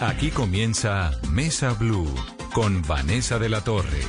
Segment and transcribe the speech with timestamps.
[0.00, 2.06] Aquí comienza Mesa Blue
[2.54, 4.00] con Vanessa de la Torre.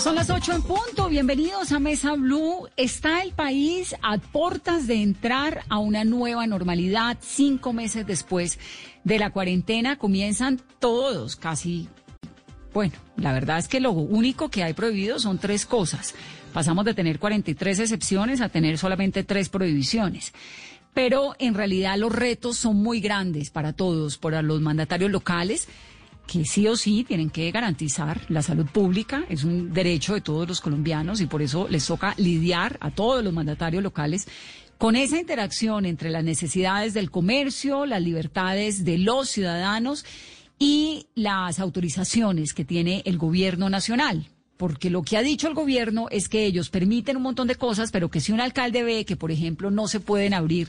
[0.00, 1.08] Son las 8 en punto.
[1.08, 2.68] Bienvenidos a Mesa Blue.
[2.76, 7.18] Está el país a puertas de entrar a una nueva normalidad.
[7.20, 8.58] Cinco meses después
[9.04, 11.88] de la cuarentena comienzan todos casi.
[12.74, 16.16] Bueno, la verdad es que lo único que hay prohibido son tres cosas.
[16.52, 20.32] Pasamos de tener 43 excepciones a tener solamente tres prohibiciones.
[20.94, 25.68] Pero en realidad los retos son muy grandes para todos, para los mandatarios locales
[26.28, 30.46] que sí o sí tienen que garantizar la salud pública, es un derecho de todos
[30.46, 34.28] los colombianos y por eso les toca lidiar a todos los mandatarios locales
[34.76, 40.04] con esa interacción entre las necesidades del comercio, las libertades de los ciudadanos
[40.58, 46.08] y las autorizaciones que tiene el gobierno nacional porque lo que ha dicho el gobierno
[46.10, 49.16] es que ellos permiten un montón de cosas, pero que si un alcalde ve que,
[49.16, 50.68] por ejemplo, no se pueden abrir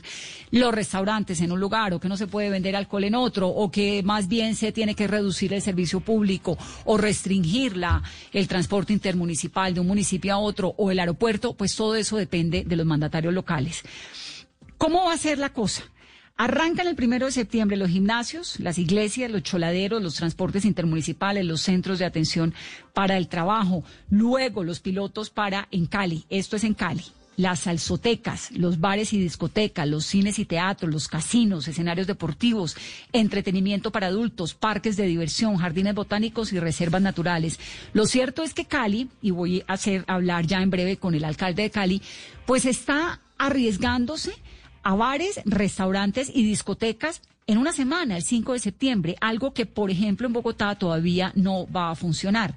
[0.50, 3.70] los restaurantes en un lugar o que no se puede vender alcohol en otro o
[3.70, 7.50] que más bien se tiene que reducir el servicio público o restringir
[8.32, 12.64] el transporte intermunicipal de un municipio a otro o el aeropuerto, pues todo eso depende
[12.64, 13.82] de los mandatarios locales.
[14.78, 15.82] ¿Cómo va a ser la cosa?
[16.42, 21.60] Arrancan el primero de septiembre los gimnasios, las iglesias, los choladeros, los transportes intermunicipales, los
[21.60, 22.54] centros de atención
[22.94, 27.04] para el trabajo, luego los pilotos para en Cali, esto es en Cali.
[27.36, 32.74] Las salsotecas, los bares y discotecas, los cines y teatros, los casinos, escenarios deportivos,
[33.12, 37.60] entretenimiento para adultos, parques de diversión, jardines botánicos y reservas naturales.
[37.92, 41.24] Lo cierto es que Cali, y voy a hacer hablar ya en breve con el
[41.24, 42.00] alcalde de Cali,
[42.46, 44.32] pues está arriesgándose
[44.82, 49.90] a bares, restaurantes y discotecas en una semana, el 5 de septiembre, algo que, por
[49.90, 52.56] ejemplo, en Bogotá todavía no va a funcionar.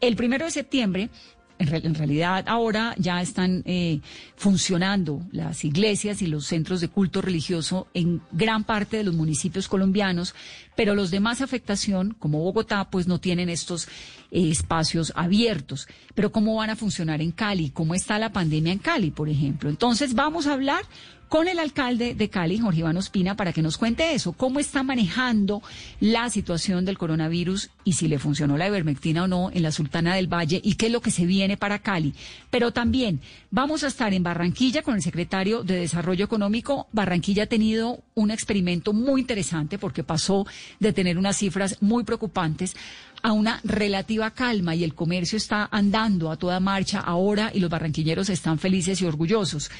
[0.00, 1.10] El primero de septiembre,
[1.58, 4.00] en, realidad ahora ya están eh,
[4.36, 9.68] funcionando las iglesias y los centros de culto religioso en gran parte de los municipios
[9.68, 10.34] colombianos,
[10.76, 13.86] pero los de más afectación, como Bogotá, pues no tienen estos
[14.30, 15.86] eh, espacios abiertos.
[16.14, 17.70] Pero ¿cómo van a funcionar en Cali?
[17.70, 19.70] ¿Cómo está la pandemia en Cali, por ejemplo?
[19.70, 20.84] Entonces vamos a hablar
[21.32, 24.82] con el alcalde de Cali, Jorge Iván Ospina, para que nos cuente eso, cómo está
[24.82, 25.62] manejando
[25.98, 30.14] la situación del coronavirus y si le funcionó la ivermectina o no en la Sultana
[30.14, 32.12] del Valle y qué es lo que se viene para Cali.
[32.50, 36.86] Pero también vamos a estar en Barranquilla con el secretario de Desarrollo Económico.
[36.92, 40.46] Barranquilla ha tenido un experimento muy interesante porque pasó
[40.80, 42.76] de tener unas cifras muy preocupantes
[43.22, 47.70] a una relativa calma y el comercio está andando a toda marcha ahora y los
[47.70, 49.70] barranquilleros están felices y orgullosos.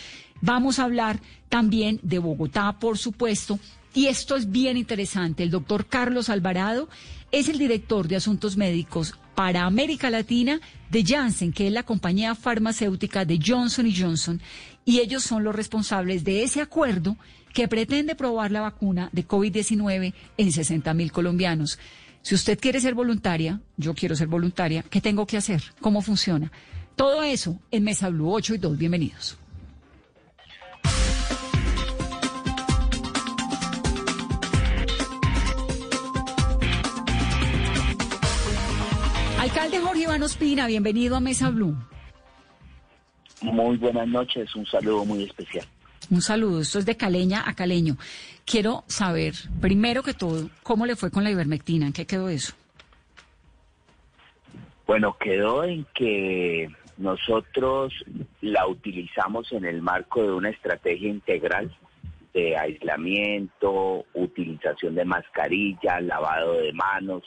[0.40, 3.58] Vamos a hablar también de Bogotá, por supuesto,
[3.94, 5.42] y esto es bien interesante.
[5.42, 6.88] El doctor Carlos Alvarado
[7.30, 10.60] es el director de asuntos médicos para América Latina
[10.90, 14.40] de Janssen, que es la compañía farmacéutica de Johnson Johnson,
[14.84, 17.16] y ellos son los responsables de ese acuerdo
[17.52, 21.78] que pretende probar la vacuna de COVID-19 en 60 mil colombianos.
[22.22, 25.62] Si usted quiere ser voluntaria, yo quiero ser voluntaria, ¿qué tengo que hacer?
[25.80, 26.52] ¿Cómo funciona?
[26.96, 28.78] Todo eso en Mesa Blue 8 y 2.
[28.78, 29.38] Bienvenidos.
[39.38, 41.76] Alcalde Jorge Iván Ospina, bienvenido a Mesa Blue.
[43.42, 45.66] Muy buenas noches, un saludo muy especial.
[46.12, 47.96] Un saludo, esto es de Caleña a Caleño.
[48.44, 52.52] Quiero saber, primero que todo, cómo le fue con la ivermectina, ¿en qué quedó eso?
[54.86, 56.68] Bueno, quedó en que
[56.98, 57.94] nosotros
[58.42, 61.74] la utilizamos en el marco de una estrategia integral
[62.34, 67.22] de aislamiento, utilización de mascarilla, lavado de manos,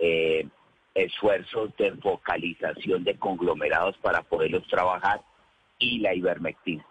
[0.00, 0.44] eh,
[0.92, 5.20] esfuerzos de focalización de conglomerados para poderlos trabajar
[5.78, 6.84] y la ivermectina.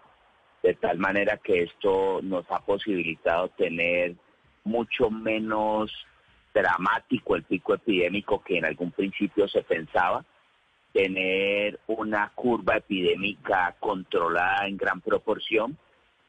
[0.62, 4.14] De tal manera que esto nos ha posibilitado tener
[4.64, 5.92] mucho menos
[6.52, 10.24] dramático el pico epidémico que en algún principio se pensaba,
[10.92, 15.78] tener una curva epidémica controlada en gran proporción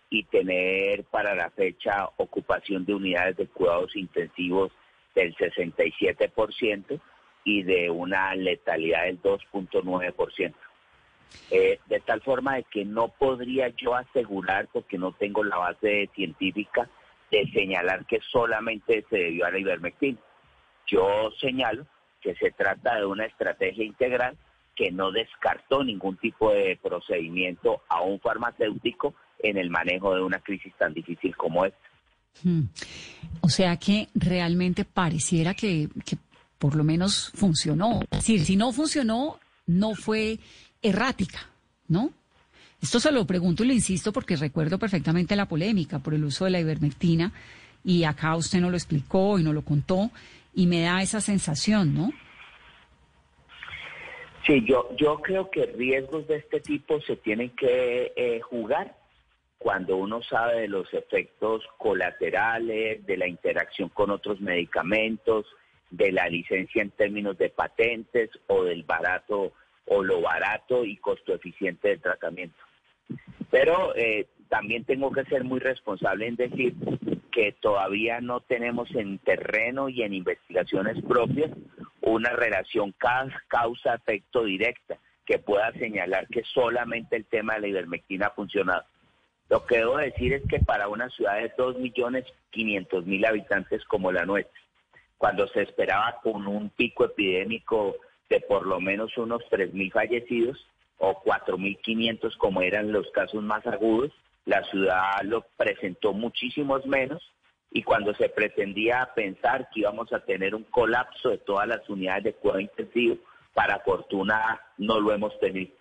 [0.09, 4.71] y tener para la fecha ocupación de unidades de cuidados intensivos
[5.15, 6.99] del 67%
[7.43, 10.53] y de una letalidad del 2.9%.
[11.51, 16.09] Eh, de tal forma de que no podría yo asegurar, porque no tengo la base
[16.13, 16.89] científica,
[17.31, 20.19] de señalar que solamente se debió a la ivermectina.
[20.87, 21.85] Yo señalo
[22.21, 24.37] que se trata de una estrategia integral
[24.75, 30.39] que no descartó ningún tipo de procedimiento a un farmacéutico en el manejo de una
[30.39, 31.79] crisis tan difícil como esta.
[32.43, 32.63] Hmm.
[33.41, 36.17] O sea que realmente pareciera que, que
[36.57, 37.99] por lo menos funcionó.
[38.11, 40.39] Decir, si no funcionó, no fue
[40.81, 41.39] errática,
[41.87, 42.11] ¿no?
[42.81, 46.45] Esto se lo pregunto y le insisto porque recuerdo perfectamente la polémica por el uso
[46.45, 47.33] de la ivermectina
[47.83, 50.11] y acá usted no lo explicó y no lo contó
[50.53, 52.11] y me da esa sensación, ¿no?
[54.45, 58.95] Sí, yo, yo creo que riesgos de este tipo se tienen que eh, jugar
[59.57, 65.45] cuando uno sabe de los efectos colaterales, de la interacción con otros medicamentos,
[65.91, 69.51] de la licencia en términos de patentes o del barato
[69.89, 72.57] o lo barato y costo eficiente del tratamiento.
[73.49, 76.73] Pero eh, también tengo que ser muy responsable en decir
[77.31, 81.51] que todavía no tenemos en terreno y en investigaciones propias
[82.01, 82.93] una relación
[83.47, 88.83] causa-efecto directa que pueda señalar que solamente el tema de la ivermectina ha funcionado.
[89.49, 94.59] Lo que debo decir es que para una ciudad de 2.500.000 habitantes como la nuestra,
[95.17, 97.95] cuando se esperaba con un pico epidémico
[98.29, 100.65] de por lo menos unos 3.000 fallecidos
[100.97, 104.11] o 4.500 como eran los casos más agudos,
[104.45, 107.21] la ciudad lo presentó muchísimos menos
[107.71, 112.23] y cuando se pretendía pensar que íbamos a tener un colapso de todas las unidades
[112.23, 113.17] de cuidado intensivo,
[113.53, 115.71] para fortuna no lo hemos tenido.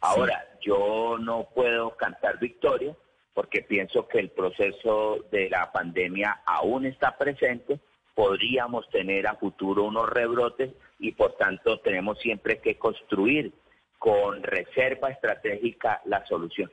[0.00, 2.94] Ahora, yo no puedo cantar victoria
[3.34, 7.80] porque pienso que el proceso de la pandemia aún está presente,
[8.14, 13.52] podríamos tener a futuro unos rebrotes y por tanto tenemos siempre que construir
[13.98, 16.70] con reserva estratégica la solución.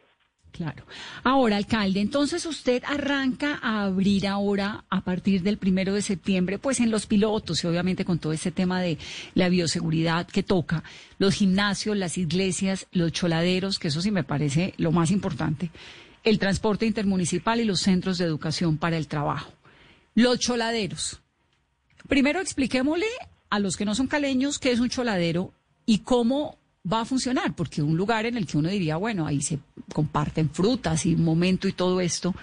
[0.51, 0.85] Claro.
[1.23, 6.79] Ahora, alcalde, entonces usted arranca a abrir ahora, a partir del primero de septiembre, pues
[6.79, 8.97] en los pilotos y obviamente con todo ese tema de
[9.35, 10.83] la bioseguridad que toca,
[11.19, 15.69] los gimnasios, las iglesias, los choladeros, que eso sí me parece lo más importante,
[16.23, 19.51] el transporte intermunicipal y los centros de educación para el trabajo.
[20.15, 21.21] Los choladeros.
[22.07, 23.05] Primero expliquémosle
[23.49, 25.51] a los que no son caleños qué es un choladero
[25.85, 26.57] y cómo
[26.91, 29.59] va a funcionar, porque un lugar en el que uno diría, bueno, ahí se
[29.93, 32.33] comparten frutas y un momento y todo esto,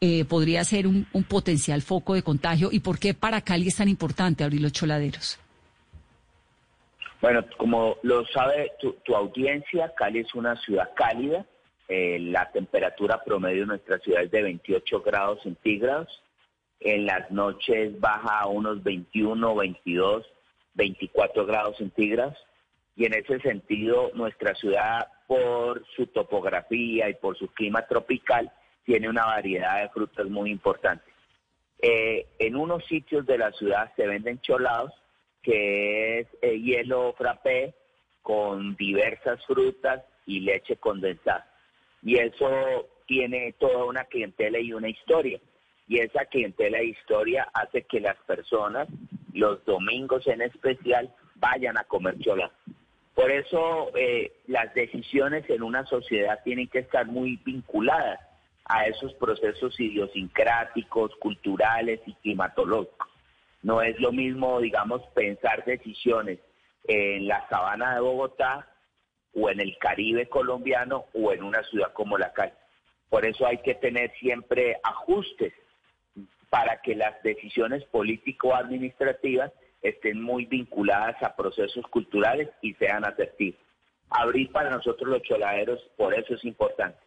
[0.00, 2.68] eh, podría ser un, potencial foco de contagio.
[2.70, 5.38] ¿Y por qué para Cali es tan importante abrir los choladeros?
[7.20, 11.44] Bueno, como lo sabe tu, tu audiencia, Cali es una ciudad cálida,
[11.88, 16.22] eh, la temperatura promedio en nuestra ciudad es de 28 grados centígrados.
[16.80, 20.26] En las noches baja a unos 21, 22,
[20.78, 22.34] 24 grados centígrados.
[22.96, 28.50] Y en ese sentido, nuestra ciudad, por su topografía y por su clima tropical,
[28.86, 31.04] tiene una variedad de frutas muy importante.
[31.82, 34.92] Eh, en unos sitios de la ciudad se venden cholados,
[35.42, 37.74] que es eh, hielo frappé
[38.22, 41.46] con diversas frutas y leche condensada
[42.02, 45.40] y eso tiene toda una clientela y una historia.
[45.86, 48.88] Y esa clientela e historia hace que las personas,
[49.32, 52.50] los domingos en especial, vayan a comer chola.
[53.14, 58.20] Por eso eh, las decisiones en una sociedad tienen que estar muy vinculadas
[58.64, 63.08] a esos procesos idiosincráticos, culturales y climatológicos.
[63.62, 66.38] No es lo mismo, digamos, pensar decisiones
[66.84, 68.68] en la sabana de Bogotá
[69.34, 72.52] o en el Caribe colombiano o en una ciudad como la Cali.
[73.08, 75.52] Por eso hay que tener siempre ajustes
[76.50, 79.52] para que las decisiones político-administrativas
[79.82, 83.60] estén muy vinculadas a procesos culturales y sean asertivas.
[84.10, 86.98] Abrir para nosotros los choladeros, por eso es importante.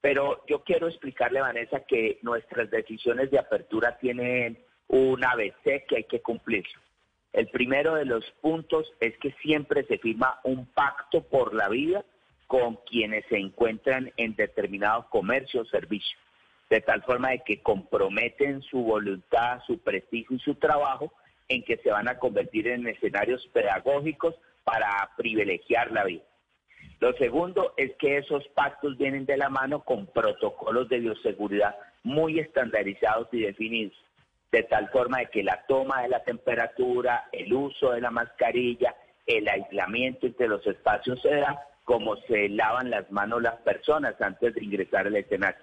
[0.00, 4.58] Pero yo quiero explicarle, Vanessa, que nuestras decisiones de apertura tienen
[4.88, 6.64] un ABC que hay que cumplir.
[7.32, 12.04] El primero de los puntos es que siempre se firma un pacto por la vida
[12.46, 16.18] con quienes se encuentran en determinado comercio o servicio,
[16.72, 21.12] de tal forma de que comprometen su voluntad, su prestigio y su trabajo
[21.46, 26.22] en que se van a convertir en escenarios pedagógicos para privilegiar la vida.
[26.98, 32.38] Lo segundo es que esos pactos vienen de la mano con protocolos de bioseguridad muy
[32.38, 33.94] estandarizados y definidos
[34.50, 38.94] de tal forma de que la toma de la temperatura, el uso de la mascarilla,
[39.26, 44.54] el aislamiento entre los espacios se da como se lavan las manos las personas antes
[44.54, 45.60] de ingresar al escenario.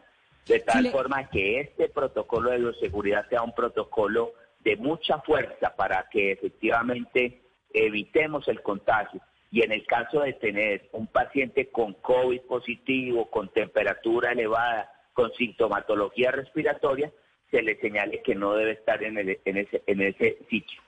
[0.49, 6.07] De tal forma que este protocolo de bioseguridad sea un protocolo de mucha fuerza para
[6.11, 7.41] que efectivamente
[7.73, 9.21] evitemos el contagio.
[9.51, 15.31] Y en el caso de tener un paciente con COVID positivo, con temperatura elevada, con
[15.33, 17.11] sintomatología respiratoria,
[17.51, 20.79] se le señale que no debe estar en, el- en ese, en ese sitio.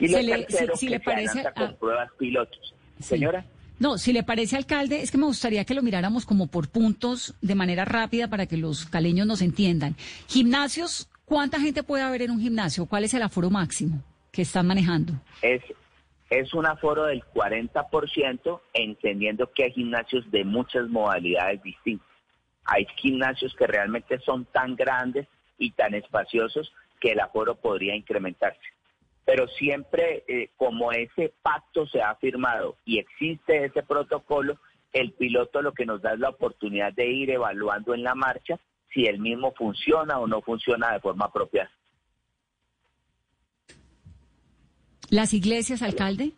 [0.00, 2.10] Y lo Se le- tercero, si- si que le se parece adelanta a- con pruebas
[2.18, 2.74] pilotos.
[2.98, 3.04] Sí.
[3.04, 3.44] Señora.
[3.78, 7.34] No, si le parece, alcalde, es que me gustaría que lo miráramos como por puntos
[7.42, 9.96] de manera rápida para que los caleños nos entiendan.
[10.28, 12.86] Gimnasios, ¿cuánta gente puede haber en un gimnasio?
[12.86, 14.02] ¿Cuál es el aforo máximo
[14.32, 15.12] que están manejando?
[15.42, 15.62] es,
[16.30, 22.08] es un aforo del 40%, entendiendo que hay gimnasios de muchas modalidades distintas.
[22.64, 25.28] Hay gimnasios que realmente son tan grandes
[25.58, 28.75] y tan espaciosos que el aforo podría incrementarse.
[29.26, 34.56] Pero siempre, eh, como ese pacto se ha firmado y existe ese protocolo,
[34.92, 38.58] el piloto lo que nos da es la oportunidad de ir evaluando en la marcha
[38.94, 41.70] si el mismo funciona o no funciona de forma apropiada.
[45.10, 46.32] ¿Las iglesias, alcalde?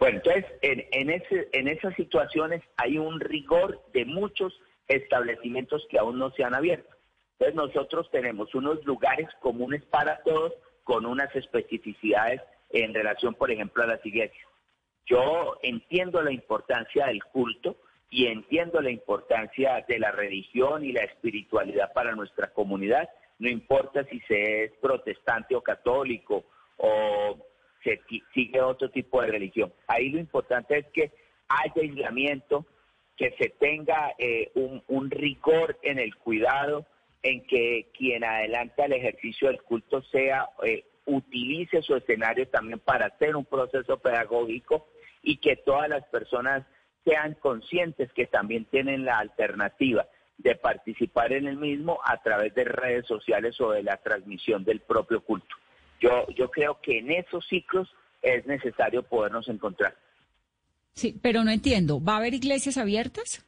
[0.00, 4.52] Bueno, entonces, en, en, ese, en esas situaciones hay un rigor de muchos
[4.88, 6.94] establecimientos que aún no se han abierto.
[7.38, 10.52] Entonces, nosotros tenemos unos lugares comunes para todos
[10.84, 14.46] con unas especificidades en relación, por ejemplo, a las iglesias.
[15.06, 17.76] Yo entiendo la importancia del culto
[18.10, 24.04] y entiendo la importancia de la religión y la espiritualidad para nuestra comunidad, no importa
[24.04, 26.44] si se es protestante o católico
[26.76, 27.36] o
[27.82, 28.00] se
[28.32, 29.72] sigue otro tipo de religión.
[29.86, 31.12] Ahí lo importante es que
[31.48, 32.64] haya aislamiento,
[33.16, 36.86] que se tenga eh, un, un rigor en el cuidado,
[37.24, 43.06] en que quien adelanta el ejercicio del culto sea, eh, utilice su escenario también para
[43.06, 44.86] hacer un proceso pedagógico
[45.22, 46.66] y que todas las personas
[47.02, 52.64] sean conscientes que también tienen la alternativa de participar en el mismo a través de
[52.64, 55.56] redes sociales o de la transmisión del propio culto.
[56.00, 57.88] Yo, yo creo que en esos ciclos
[58.20, 59.96] es necesario podernos encontrar.
[60.92, 62.02] Sí, pero no entiendo.
[62.02, 63.46] ¿Va a haber iglesias abiertas?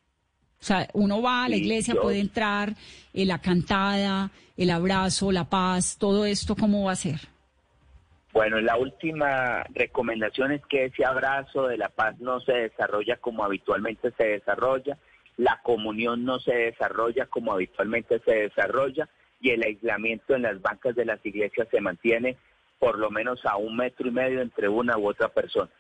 [0.60, 2.74] O sea, uno va a la iglesia, puede entrar,
[3.12, 7.20] eh, la cantada, el abrazo, la paz, todo esto, ¿cómo va a ser?
[8.32, 13.44] Bueno, la última recomendación es que ese abrazo de la paz no se desarrolla como
[13.44, 14.98] habitualmente se desarrolla,
[15.36, 19.08] la comunión no se desarrolla como habitualmente se desarrolla
[19.40, 22.36] y el aislamiento en las bancas de las iglesias se mantiene
[22.78, 25.70] por lo menos a un metro y medio entre una u otra persona.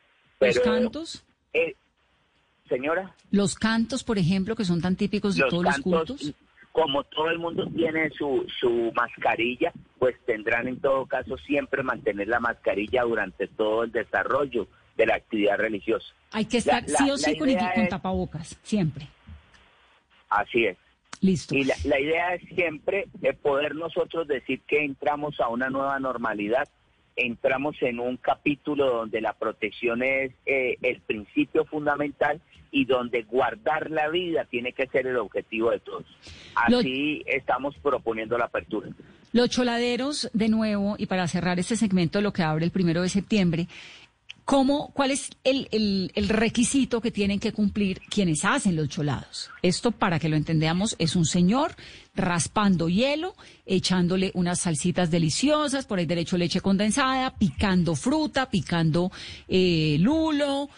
[0.40, 1.74] Los Pero, cantos, eh,
[2.68, 6.34] señora, los cantos, por ejemplo, que son tan típicos de los todos cantos, los cultos.
[6.72, 12.28] como todo el mundo tiene su, su mascarilla, pues tendrán en todo caso siempre mantener
[12.28, 16.06] la mascarilla durante todo el desarrollo de la actividad religiosa.
[16.32, 19.08] Hay que estar la- sí o sí con, con es- tapabocas, siempre.
[20.28, 20.76] Así es.
[21.20, 21.54] Listo.
[21.54, 25.98] Y la, la idea es siempre eh, poder nosotros decir que entramos a una nueva
[25.98, 26.68] normalidad,
[27.16, 33.90] entramos en un capítulo donde la protección es eh, el principio fundamental y donde guardar
[33.90, 36.04] la vida tiene que ser el objetivo de todos.
[36.54, 38.90] Así estamos proponiendo la apertura.
[39.32, 43.08] Los choladeros, de nuevo, y para cerrar este segmento, lo que abre el primero de
[43.08, 43.66] septiembre,
[44.46, 49.50] ¿cómo, ¿cuál es el, requisito que tienen que cumplir quienes hacen los cholados?
[49.60, 51.74] Esto, para que lo entendamos, es un señor
[52.14, 53.34] raspando hielo,
[53.66, 59.10] echándole unas salsitas deliciosas, por ahí derecho leche condensada, picando fruta, picando
[59.48, 60.70] eh, lulo,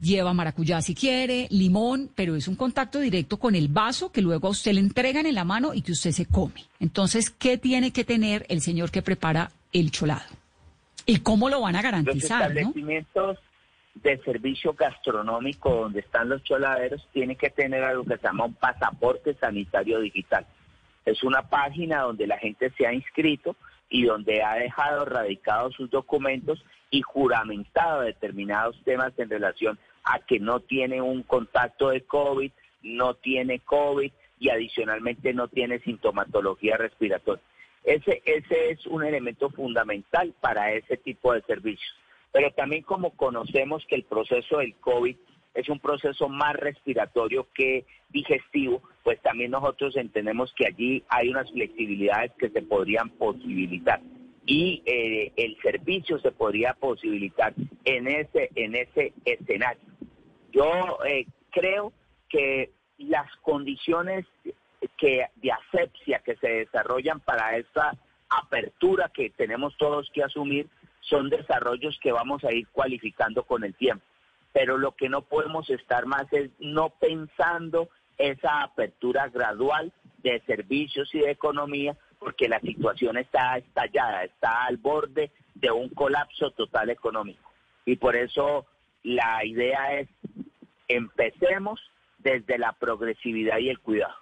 [0.00, 4.46] lleva maracuyá si quiere, limón, pero es un contacto directo con el vaso que luego
[4.46, 6.64] a usted le entregan en la mano y que usted se come.
[6.78, 10.45] Entonces, ¿qué tiene que tener el señor que prepara el cholado?
[11.06, 12.58] ¿Y cómo lo van a Los garantizar, no?
[12.58, 13.38] establecimientos
[13.94, 18.54] de servicio gastronómico donde están los choladeros tienen que tener algo que se llama un
[18.54, 20.44] pasaporte sanitario digital.
[21.04, 23.56] Es una página donde la gente se ha inscrito
[23.88, 30.40] y donde ha dejado radicados sus documentos y juramentado determinados temas en relación a que
[30.40, 32.50] no tiene un contacto de COVID,
[32.82, 37.42] no tiene COVID y adicionalmente no tiene sintomatología respiratoria.
[37.86, 41.94] Ese, ese es un elemento fundamental para ese tipo de servicios.
[42.32, 45.16] Pero también como conocemos que el proceso del COVID
[45.54, 51.50] es un proceso más respiratorio que digestivo, pues también nosotros entendemos que allí hay unas
[51.52, 54.00] flexibilidades que se podrían posibilitar
[54.44, 59.82] y eh, el servicio se podría posibilitar en ese en ese escenario.
[60.52, 61.92] Yo eh, creo
[62.28, 64.26] que las condiciones
[64.96, 67.96] que de asepsia que se desarrollan para esa
[68.28, 70.68] apertura que tenemos todos que asumir
[71.00, 74.04] son desarrollos que vamos a ir cualificando con el tiempo.
[74.52, 81.14] Pero lo que no podemos estar más es no pensando esa apertura gradual de servicios
[81.14, 86.90] y de economía, porque la situación está estallada, está al borde de un colapso total
[86.90, 87.52] económico.
[87.84, 88.66] Y por eso
[89.02, 90.08] la idea es
[90.88, 91.80] empecemos
[92.18, 94.14] desde la progresividad y el cuidado.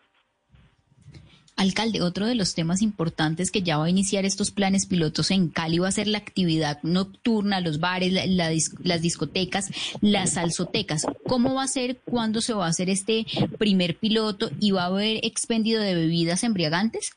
[1.56, 5.48] Alcalde, otro de los temas importantes que ya va a iniciar estos planes pilotos en
[5.48, 9.70] Cali va a ser la actividad nocturna, los bares, las discotecas,
[10.00, 11.06] las salsotecas.
[11.26, 13.24] ¿Cómo va a ser, cuándo se va a hacer este
[13.58, 17.10] primer piloto y va a haber expendido de bebidas embriagantes?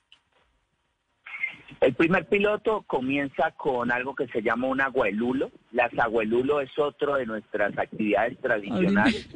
[1.79, 5.51] El primer piloto comienza con algo que se llama un agüelulo.
[5.71, 9.27] Las agüelulo es otro de nuestras actividades tradicionales.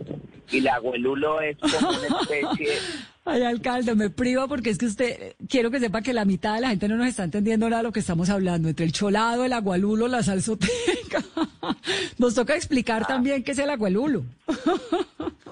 [0.49, 2.69] Y el agüelulo es como una especie...
[3.25, 6.61] Ay, alcalde, me priva porque es que usted, quiero que sepa que la mitad de
[6.61, 9.45] la gente no nos está entendiendo nada de lo que estamos hablando, entre el cholado,
[9.45, 11.23] el agualulo, la salsoteca.
[12.17, 14.23] Nos toca explicar también qué es el agualulo.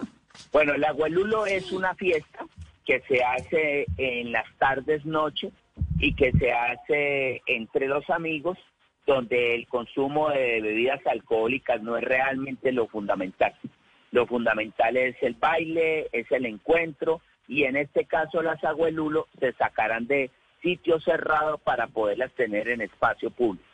[0.52, 2.44] Bueno, el agüelulo es una fiesta
[2.84, 5.52] que se hace en las tardes, noche
[6.00, 8.58] y que se hace entre los amigos,
[9.06, 13.54] donde el consumo de bebidas alcohólicas no es realmente lo fundamental.
[14.12, 19.54] Lo fundamental es el baile, es el encuentro y en este caso las agüelulo se
[19.54, 23.66] sacarán de sitios cerrados para poderlas tener en espacio público.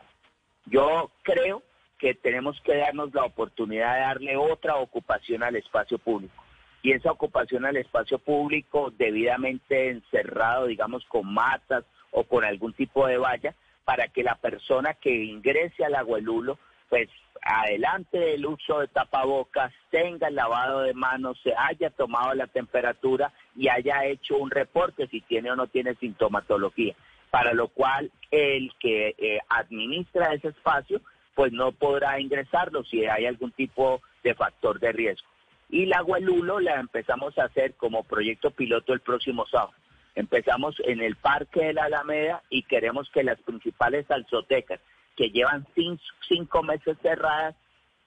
[0.65, 1.63] Yo creo
[1.99, 6.43] que tenemos que darnos la oportunidad de darle otra ocupación al espacio público.
[6.81, 11.83] Y esa ocupación al espacio público debidamente encerrado, digamos, con matas
[12.15, 13.53] o con algún tipo de valla,
[13.83, 16.57] para que la persona que ingrese al agüelulo,
[16.89, 17.09] pues
[17.41, 23.31] adelante del uso de tapabocas, tenga el lavado de manos, se haya tomado la temperatura
[23.55, 26.95] y haya hecho un reporte si tiene o no tiene sintomatología.
[27.29, 31.01] Para lo cual el que eh, administra ese espacio
[31.35, 35.27] pues no podrá ingresarlo si hay algún tipo de factor de riesgo.
[35.69, 39.73] Y la Huelulo la empezamos a hacer como proyecto piloto el próximo sábado.
[40.15, 44.79] Empezamos en el Parque de la Alameda y queremos que las principales salsotecas
[45.17, 47.55] que llevan cin- cinco meses cerradas,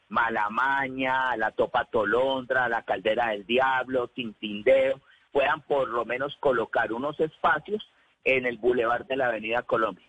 [0.09, 5.01] Malamaña, la Topa Tolondra, la Caldera del Diablo, Tintindeo,
[5.33, 7.87] puedan por lo menos colocar unos espacios
[8.25, 10.05] en el Boulevard de la Avenida Colombia.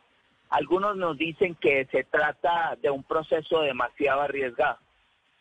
[0.50, 4.80] Algunos nos dicen que se trata de un proceso demasiado arriesgado,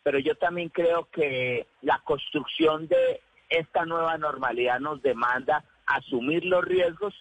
[0.03, 5.63] pero yo también creo que la construcción de esta nueva normalidad nos demanda
[5.95, 7.13] asumir los riesgos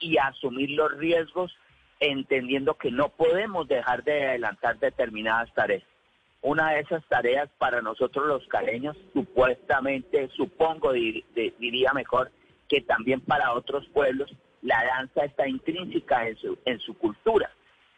[0.00, 1.56] y asumir los riesgos
[2.00, 5.82] entendiendo que no podemos dejar de adelantar determinadas tareas.
[6.42, 12.30] Una de esas tareas para nosotros los caleños, supuestamente, supongo, diría mejor,
[12.68, 14.30] que también para otros pueblos,
[14.62, 17.50] la danza está intrínseca en su, en su cultura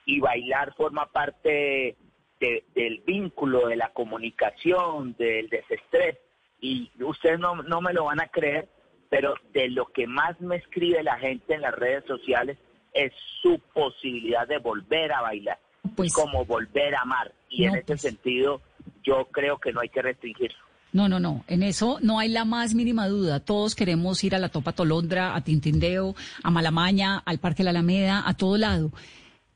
[0.05, 1.97] y bailar forma parte
[2.41, 6.19] de- del vínculo, de la comunicación, del desestrés.
[6.61, 8.69] Y ustedes no me lo van a creer,
[9.11, 12.59] pero de lo que más me escribe la gente en las redes sociales
[12.93, 15.59] es su posibilidad de volver a bailar,
[15.97, 17.33] Pues- como volver a amar.
[17.51, 18.01] Y No, en ese pues.
[18.03, 18.61] sentido,
[19.05, 20.59] yo creo que no hay que restringirlo.
[20.93, 21.45] No, no, no.
[21.49, 23.41] En eso no hay la más mínima duda.
[23.41, 28.23] Todos queremos ir a la Topa Tolondra, a Tintindeo, a Malamaña, al Parque La Alameda,
[28.27, 28.91] a todo lado.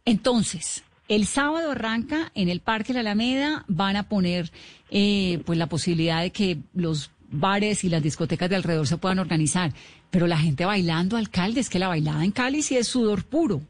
[0.05, 4.51] Entonces, el sábado arranca en el Parque La Alameda, van a poner
[4.91, 9.19] eh, pues la posibilidad de que los bares y las discotecas de alrededor se puedan
[9.19, 9.73] organizar.
[10.11, 13.61] Pero la gente bailando, alcalde, es que la bailada en Cali sí es sudor puro.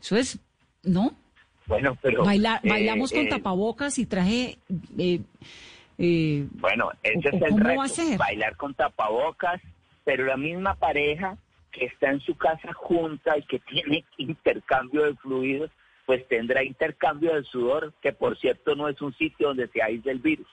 [0.00, 0.38] Eso es,
[0.82, 1.14] ¿no?
[1.66, 2.24] Bueno, pero...
[2.24, 4.58] Baila- eh, bailamos con eh, tapabocas y traje...
[4.98, 5.20] eh,
[5.98, 9.60] eh, Bueno, ese ¿O- es el reto, bailar con tapabocas,
[10.04, 11.36] pero la misma pareja
[11.70, 15.70] que está en su casa junta y que tiene intercambio de fluidos,
[16.06, 20.12] pues tendrá intercambio de sudor, que por cierto no es un sitio donde se aísle
[20.12, 20.48] el virus,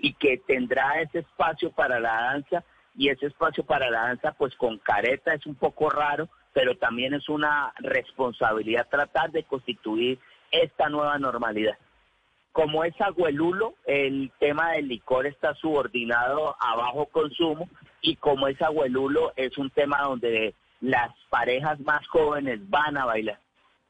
[0.00, 2.64] y que tendrá ese espacio para la danza,
[2.96, 7.14] y ese espacio para la danza, pues con careta es un poco raro, pero también
[7.14, 10.18] es una responsabilidad tratar de constituir
[10.50, 11.78] esta nueva normalidad
[12.52, 17.68] como es agüelulo, el tema del licor está subordinado a bajo consumo
[18.00, 23.38] y como es agüelulo es un tema donde las parejas más jóvenes van a bailar.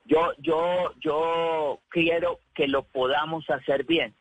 [0.04, 4.14] Yo, yo, yo quiero que lo podamos hacer bien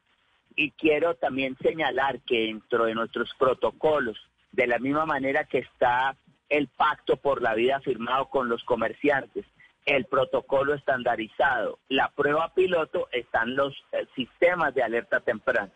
[0.62, 4.18] y quiero también señalar que dentro de nuestros protocolos,
[4.52, 6.18] de la misma manera que está
[6.50, 9.46] el pacto por la vida firmado con los comerciantes,
[9.86, 15.72] el protocolo estandarizado, la prueba piloto, están los eh, sistemas de alerta temprana.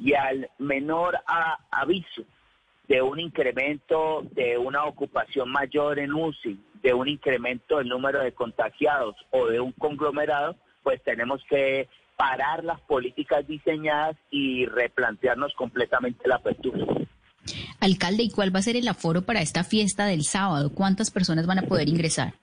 [0.00, 2.22] Y al menor a- aviso
[2.88, 8.32] de un incremento de una ocupación mayor en UCI, de un incremento del número de
[8.32, 11.86] contagiados o de un conglomerado, pues tenemos que
[12.22, 16.86] parar las políticas diseñadas y replantearnos completamente la apertura.
[17.80, 20.70] Alcalde, ¿y cuál va a ser el aforo para esta fiesta del sábado?
[20.72, 22.34] ¿Cuántas personas van a poder ingresar?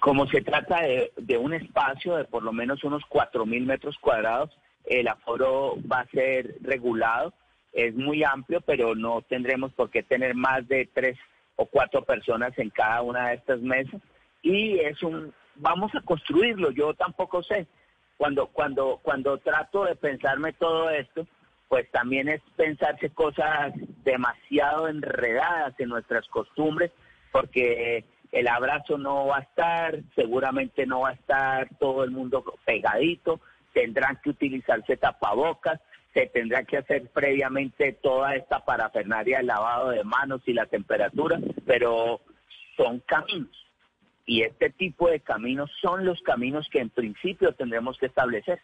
[0.00, 4.50] Como se trata de, de un espacio de por lo menos unos 4.000 metros cuadrados,
[4.86, 7.34] el aforo va a ser regulado.
[7.74, 11.18] Es muy amplio, pero no tendremos por qué tener más de tres
[11.56, 14.00] o cuatro personas en cada una de estas mesas
[14.42, 17.66] y es un vamos a construirlo, yo tampoco sé.
[18.22, 21.26] Cuando cuando cuando trato de pensarme todo esto,
[21.66, 23.72] pues también es pensarse cosas
[24.04, 26.92] demasiado enredadas en nuestras costumbres,
[27.32, 32.44] porque el abrazo no va a estar, seguramente no va a estar todo el mundo
[32.64, 33.40] pegadito,
[33.72, 35.80] tendrán que utilizarse tapabocas,
[36.14, 41.40] se tendrá que hacer previamente toda esta parafernaria de lavado de manos y la temperatura,
[41.66, 42.20] pero
[42.76, 43.71] son caminos.
[44.24, 48.60] Y este tipo de caminos son los caminos que en principio tendremos que establecer.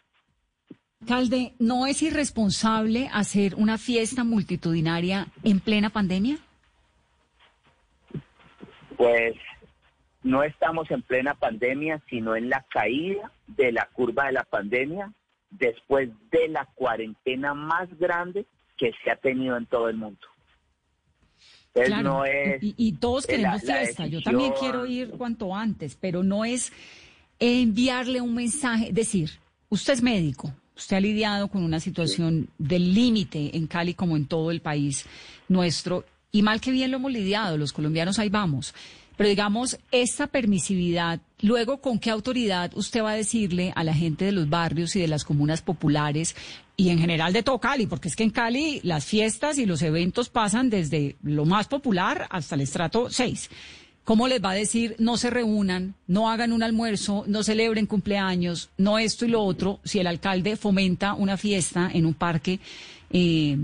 [1.01, 6.37] Alcalde, ¿no es irresponsable hacer una fiesta multitudinaria en plena pandemia?
[8.97, 9.35] Pues
[10.23, 15.13] no estamos en plena pandemia, sino en la caída de la curva de la pandemia
[15.49, 18.45] después de la cuarentena más grande
[18.77, 20.19] que se ha tenido en todo el mundo.
[21.75, 26.71] No es y, todos queremos fiesta, yo también quiero ir cuanto antes, pero no es
[27.39, 29.31] enviarle un mensaje, decir,
[29.69, 34.25] usted es médico, usted ha lidiado con una situación del límite en Cali como en
[34.25, 35.05] todo el país
[35.47, 38.73] nuestro, y mal que bien lo hemos lidiado, los colombianos ahí vamos.
[39.17, 44.23] Pero digamos, esta permisividad, luego, ¿con qué autoridad usted va a decirle a la gente
[44.23, 46.37] de los barrios y de las comunas populares
[46.79, 47.87] y en general de todo Cali?
[47.87, 52.25] Porque es que en Cali las fiestas y los eventos pasan desde lo más popular
[52.29, 53.49] hasta el estrato 6.
[54.05, 58.69] ¿Cómo les va a decir no se reúnan, no hagan un almuerzo, no celebren cumpleaños,
[58.77, 62.61] no esto y lo otro, si el alcalde fomenta una fiesta en un parque,
[63.11, 63.57] eh,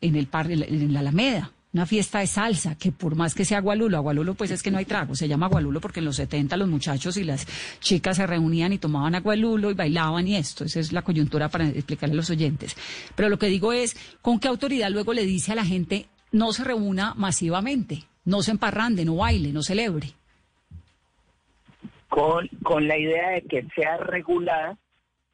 [0.00, 1.52] en el parque, en la Alameda?
[1.72, 4.78] Una fiesta de salsa, que por más que sea Agualulo, Agualulo pues es que no
[4.78, 7.46] hay trago, se llama Agualulo porque en los 70 los muchachos y las
[7.80, 11.68] chicas se reunían y tomaban Agualulo y bailaban y esto, esa es la coyuntura para
[11.68, 12.76] explicarle a los oyentes.
[13.14, 16.52] Pero lo que digo es, ¿con qué autoridad luego le dice a la gente no
[16.52, 20.12] se reúna masivamente, no se emparrande, no baile, no celebre?
[22.08, 24.76] Con, con la idea de que sea regulada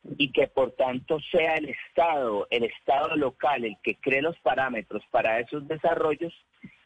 [0.05, 5.03] y que por tanto sea el Estado, el Estado local, el que cree los parámetros
[5.11, 6.33] para esos desarrollos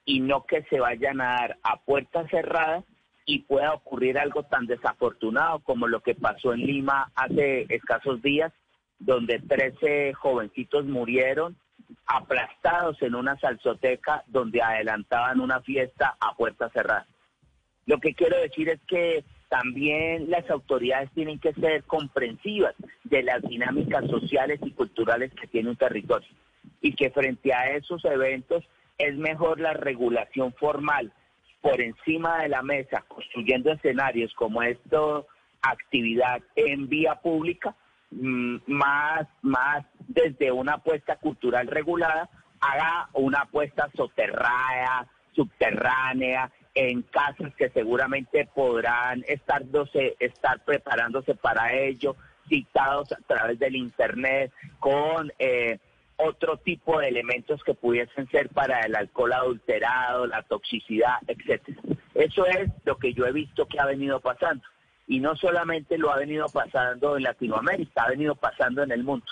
[0.05, 2.85] y no que se vayan a dar a puerta cerrada
[3.25, 8.53] y pueda ocurrir algo tan desafortunado como lo que pasó en Lima hace escasos días,
[8.99, 11.57] donde 13 jovencitos murieron
[12.07, 17.07] aplastados en una salsoteca donde adelantaban una fiesta a puerta cerrada.
[17.87, 23.43] Lo que quiero decir es que también las autoridades tienen que ser comprensivas de las
[23.43, 26.27] dinámicas sociales y culturales que tiene un territorio
[26.81, 28.65] y que frente a esos eventos
[28.97, 31.13] es mejor la regulación formal
[31.61, 35.27] por encima de la mesa, construyendo escenarios como esto,
[35.61, 37.77] actividad en vía pública,
[38.11, 47.55] mm, más, más desde una apuesta cultural regulada, haga una apuesta soterrada, subterránea, en casas
[47.57, 49.63] que seguramente podrán estar,
[50.19, 52.17] estar preparándose para ello,
[52.49, 55.79] citados a través del Internet, con eh,
[56.17, 61.81] otro tipo de elementos que pudiesen ser para el alcohol adulterado, la toxicidad, etcétera.
[62.15, 64.65] Eso es lo que yo he visto que ha venido pasando.
[65.07, 69.27] Y no solamente lo ha venido pasando en Latinoamérica, ha venido pasando en el mundo.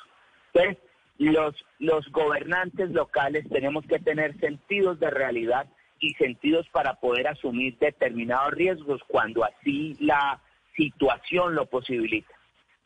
[0.52, 0.82] Entonces,
[1.18, 5.66] los, los gobernantes locales tenemos que tener sentidos de realidad
[6.00, 10.40] y sentidos para poder asumir determinados riesgos cuando así la
[10.76, 12.34] situación lo posibilita.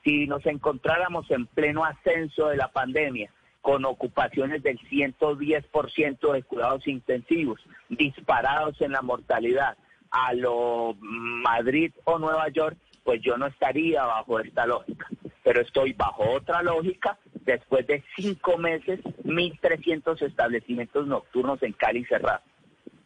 [0.05, 3.31] Si nos encontráramos en pleno ascenso de la pandemia,
[3.63, 9.79] con ocupaciones del 110% de cuidados intensivos, disparados en la mortalidad
[10.11, 15.07] a lo Madrid o Nueva York, pues yo no estaría bajo esta lógica.
[15.43, 22.43] Pero estoy bajo otra lógica después de cinco meses, 1.300 establecimientos nocturnos en Cali cerrados.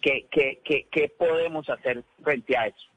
[0.01, 2.89] ¿Qué, qué, qué, podemos hacer frente a eso?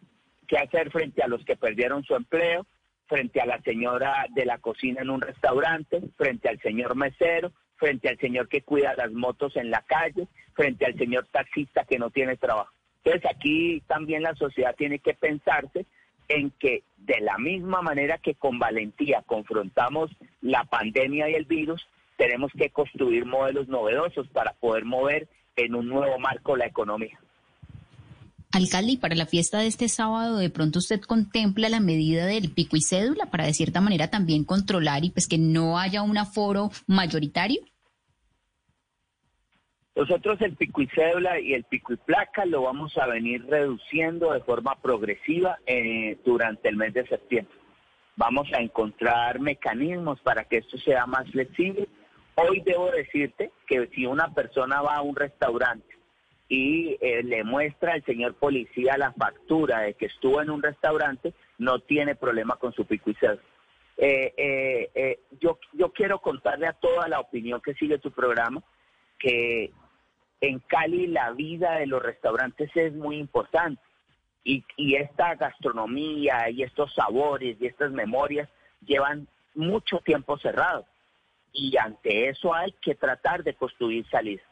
[0.48, 2.66] ¿Qué hacer frente a los que perdieron su empleo?
[3.12, 8.08] frente a la señora de la cocina en un restaurante, frente al señor mesero, frente
[8.08, 12.10] al señor que cuida las motos en la calle, frente al señor taxista que no
[12.10, 12.72] tiene trabajo.
[13.04, 15.86] Entonces aquí también la sociedad tiene que pensarse
[16.30, 20.10] en que de la misma manera que con valentía confrontamos
[20.42, 21.86] la pandemia y el virus,
[22.16, 27.20] tenemos que construir modelos novedosos para poder mover en un nuevo marco la economía.
[28.52, 32.52] Alcalde, y para la fiesta de este sábado, ¿de pronto usted contempla la medida del
[32.52, 36.18] pico y cédula para de cierta manera también controlar y pues que no haya un
[36.18, 37.62] aforo mayoritario?
[39.96, 44.34] Nosotros el pico y cédula y el pico y placa lo vamos a venir reduciendo
[44.34, 47.56] de forma progresiva eh, durante el mes de septiembre.
[48.18, 51.88] Vamos a encontrar mecanismos para que esto sea más flexible
[52.36, 55.88] Hoy debo decirte que si una persona va a un restaurante
[56.48, 61.34] y eh, le muestra al señor policía la factura de que estuvo en un restaurante,
[61.58, 63.18] no tiene problema con su pico y
[63.98, 64.34] eh,
[64.96, 68.64] eh, yo, yo quiero contarle a toda la opinión que sigue tu programa
[69.20, 69.72] que
[70.40, 73.82] en Cali la vida de los restaurantes es muy importante.
[74.44, 78.50] Y, y esta gastronomía y estos sabores y estas memorias
[78.84, 80.86] llevan mucho tiempo cerrados
[81.54, 84.46] y ante eso hay que tratar de construir salidas.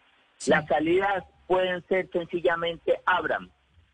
[0.47, 3.49] Las salidas pueden ser sencillamente abram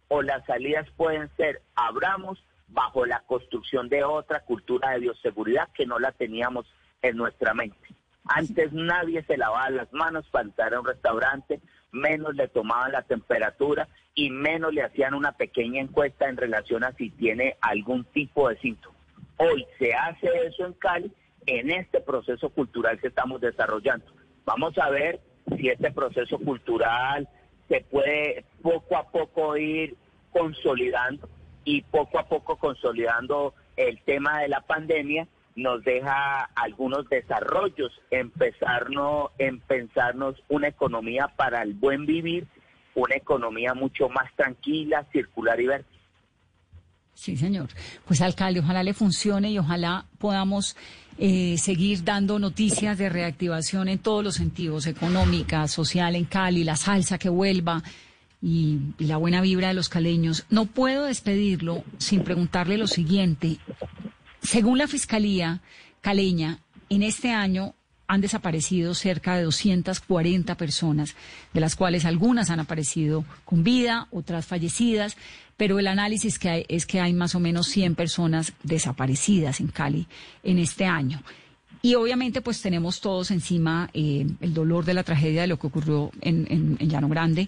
[0.08, 5.86] o las salidas pueden ser abramos bajo la construcción de otra cultura de bioseguridad que
[5.86, 6.66] no la teníamos
[7.02, 7.78] en nuestra mente.
[8.26, 13.04] Antes nadie se lavaba las manos para entrar a un restaurante, menos le tomaban la
[13.04, 18.50] temperatura y menos le hacían una pequeña encuesta en relación a si tiene algún tipo
[18.50, 18.96] de síntoma.
[19.38, 21.12] Hoy se hace eso en Cali
[21.46, 24.06] en este proceso cultural que estamos desarrollando.
[24.46, 25.20] Vamos a ver
[25.58, 27.28] si este proceso cultural
[27.68, 29.96] se puede poco a poco ir
[30.32, 31.30] consolidando
[31.64, 39.32] y poco a poco consolidando el tema de la pandemia nos deja algunos desarrollos, empezarnos,
[39.38, 42.46] en pensarnos una economía para el buen vivir,
[42.94, 45.86] una economía mucho más tranquila, circular y verde.
[47.14, 47.70] Sí, señor.
[48.06, 50.76] Pues alcalde, ojalá le funcione y ojalá podamos
[51.18, 56.76] eh, seguir dando noticias de reactivación en todos los sentidos, económica, social en Cali, la
[56.76, 57.84] salsa que vuelva
[58.42, 60.46] y, la buena vibra de los caleños.
[60.50, 63.58] No puedo despedirlo sin preguntarle lo siguiente.
[64.42, 65.62] Según la Fiscalía
[66.02, 67.76] caleña, en este año
[68.08, 71.16] han desaparecido cerca de 240 personas,
[71.54, 75.18] de las cuales algunas han aparecido con vida, otras fallecidas,
[75.58, 79.68] pero el análisis que hay es que hay más o menos 100 personas desaparecidas en
[79.68, 80.08] Cali
[80.44, 81.22] en este año.
[81.82, 85.68] Y obviamente pues tenemos todos encima eh, el dolor de la tragedia de lo que
[85.68, 87.48] ocurrió en, en, en, Llano Grande.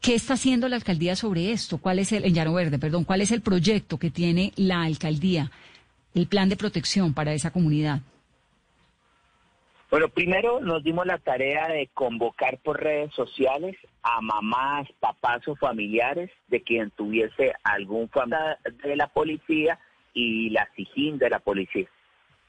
[0.00, 1.78] ¿Qué está haciendo la alcaldía sobre esto?
[1.78, 5.50] ¿Cuál es el, en Llano Verde, perdón, cuál es el proyecto que tiene la alcaldía,
[6.14, 8.00] el plan de protección para esa comunidad?
[9.90, 15.54] Bueno, primero nos dimos la tarea de convocar por redes sociales a mamás, papás o
[15.56, 19.78] familiares de quien tuviese algún familiar de la policía
[20.12, 21.86] y la SIGIN de la policía,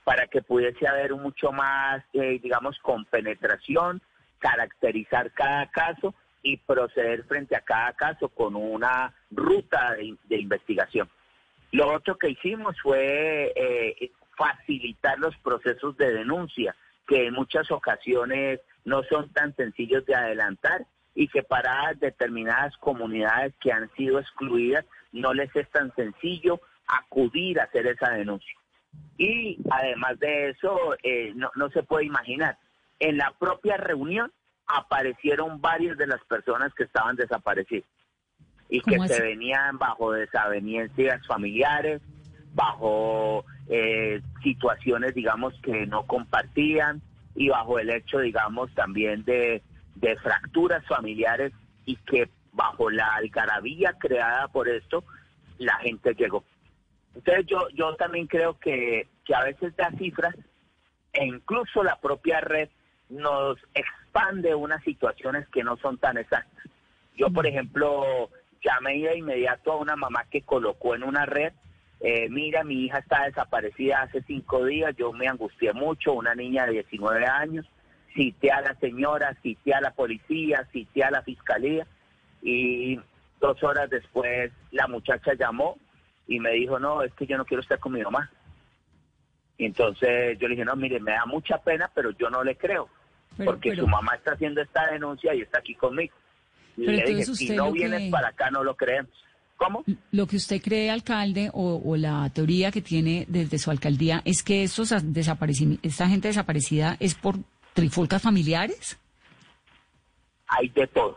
[0.04, 4.02] para que pudiese haber mucho más, eh, digamos, compenetración,
[4.40, 11.10] caracterizar cada caso y proceder frente a cada caso con una ruta de, de investigación.
[11.72, 16.76] Lo otro que hicimos fue eh, facilitar los procesos de denuncia
[17.08, 23.54] que en muchas ocasiones no son tan sencillos de adelantar y que para determinadas comunidades
[23.62, 28.54] que han sido excluidas no les es tan sencillo acudir a hacer esa denuncia.
[29.18, 32.58] Y además de eso, eh, no, no se puede imaginar,
[33.00, 34.32] en la propia reunión
[34.68, 37.88] aparecieron varias de las personas que estaban desaparecidas
[38.70, 42.02] y que se venían bajo desavenencias familiares,
[42.56, 47.02] bajo eh, situaciones, digamos, que no compartían
[47.36, 49.62] y bajo el hecho, digamos, también de,
[49.96, 51.52] de fracturas familiares
[51.86, 55.04] y que bajo la algarabía creada por esto,
[55.58, 56.44] la gente llegó.
[57.14, 60.36] Entonces yo, yo también creo que, que a veces las cifras
[61.14, 62.70] e incluso la propia red
[63.10, 66.66] nos expande unas situaciones que no son tan exactas.
[67.16, 68.30] Yo, por ejemplo,
[68.64, 71.54] llamé de inmediato a una mamá que colocó en una red
[72.08, 76.68] eh, mira, mi hija está desaparecida hace cinco días, yo me angustié mucho, una niña
[76.68, 77.66] de 19 años,
[78.14, 81.88] cité a la señora, cité a la policía, cité a la fiscalía
[82.44, 83.00] y
[83.42, 85.80] dos horas después la muchacha llamó
[86.28, 88.30] y me dijo, no, es que yo no quiero estar con mi mamá.
[89.58, 92.56] Y entonces yo le dije, no, mire, me da mucha pena, pero yo no le
[92.56, 92.88] creo,
[93.44, 96.14] porque su mamá está haciendo esta denuncia y está aquí conmigo.
[96.78, 99.25] Y le dije, si no vienes para acá, no lo creemos.
[99.58, 99.84] ¿Cómo?
[100.12, 104.44] Lo que usted cree, alcalde, o, o, la teoría que tiene desde su alcaldía, es
[104.44, 107.36] que estos esta gente desaparecida es por
[107.74, 109.00] trifulcas familiares.
[110.48, 111.16] Hay de todo.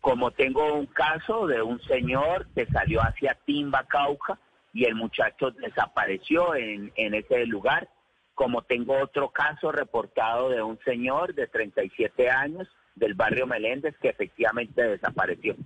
[0.00, 4.38] Como tengo un caso de un señor que salió hacia Timba, Cauca,
[4.72, 7.88] y el muchacho desapareció en, en ese lugar.
[8.34, 14.10] Como tengo otro caso reportado de un señor de 37 años del barrio Meléndez que
[14.10, 15.56] efectivamente desapareció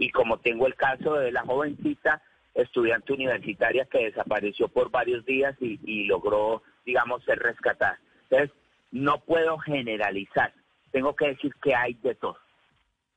[0.00, 2.22] y como tengo el caso de la jovencita
[2.54, 8.00] estudiante universitaria que desapareció por varios días y, logró, digamos, ser rescatada.
[8.22, 8.50] Entonces,
[8.90, 10.54] no puedo generalizar,
[10.90, 12.38] tengo que decir que hay de todo,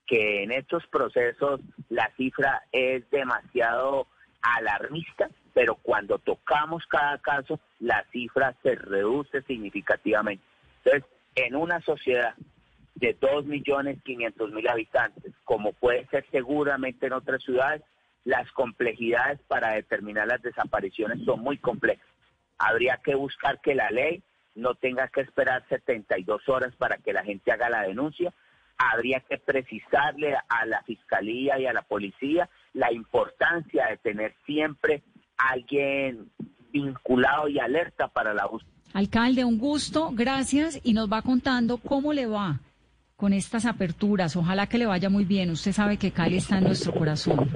[0.05, 4.07] que en estos procesos la cifra es demasiado
[4.41, 10.43] alarmista, pero cuando tocamos cada caso, la cifra se reduce significativamente.
[10.83, 12.35] Entonces, en una sociedad
[12.95, 17.81] de 2.500.000 habitantes, como puede ser seguramente en otras ciudades,
[18.23, 22.05] las complejidades para determinar las desapariciones son muy complejas.
[22.57, 24.23] Habría que buscar que la ley
[24.55, 28.33] no tenga que esperar 72 horas para que la gente haga la denuncia.
[28.77, 35.03] Habría que precisarle a la fiscalía y a la policía la importancia de tener siempre
[35.37, 36.29] alguien
[36.71, 38.71] vinculado y alerta para la búsqueda.
[38.93, 42.59] Alcalde, un gusto, gracias y nos va contando cómo le va
[43.23, 44.35] con estas aperturas.
[44.35, 45.49] Ojalá que le vaya muy bien.
[45.49, 47.49] Usted sabe que Cali está en nuestro corazón.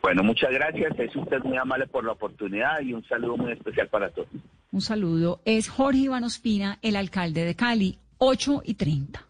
[0.00, 0.98] Bueno, muchas gracias.
[0.98, 4.28] Es usted muy amable por la oportunidad y un saludo muy especial para todos.
[4.72, 5.42] Un saludo.
[5.44, 9.29] Es Jorge Iván Ospina, el alcalde de Cali, 8 y 30.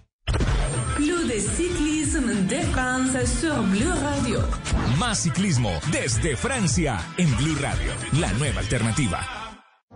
[2.71, 4.39] France sur Blue Radio.
[4.97, 9.40] Más ciclismo desde Francia en Blue Radio, la nueva alternativa.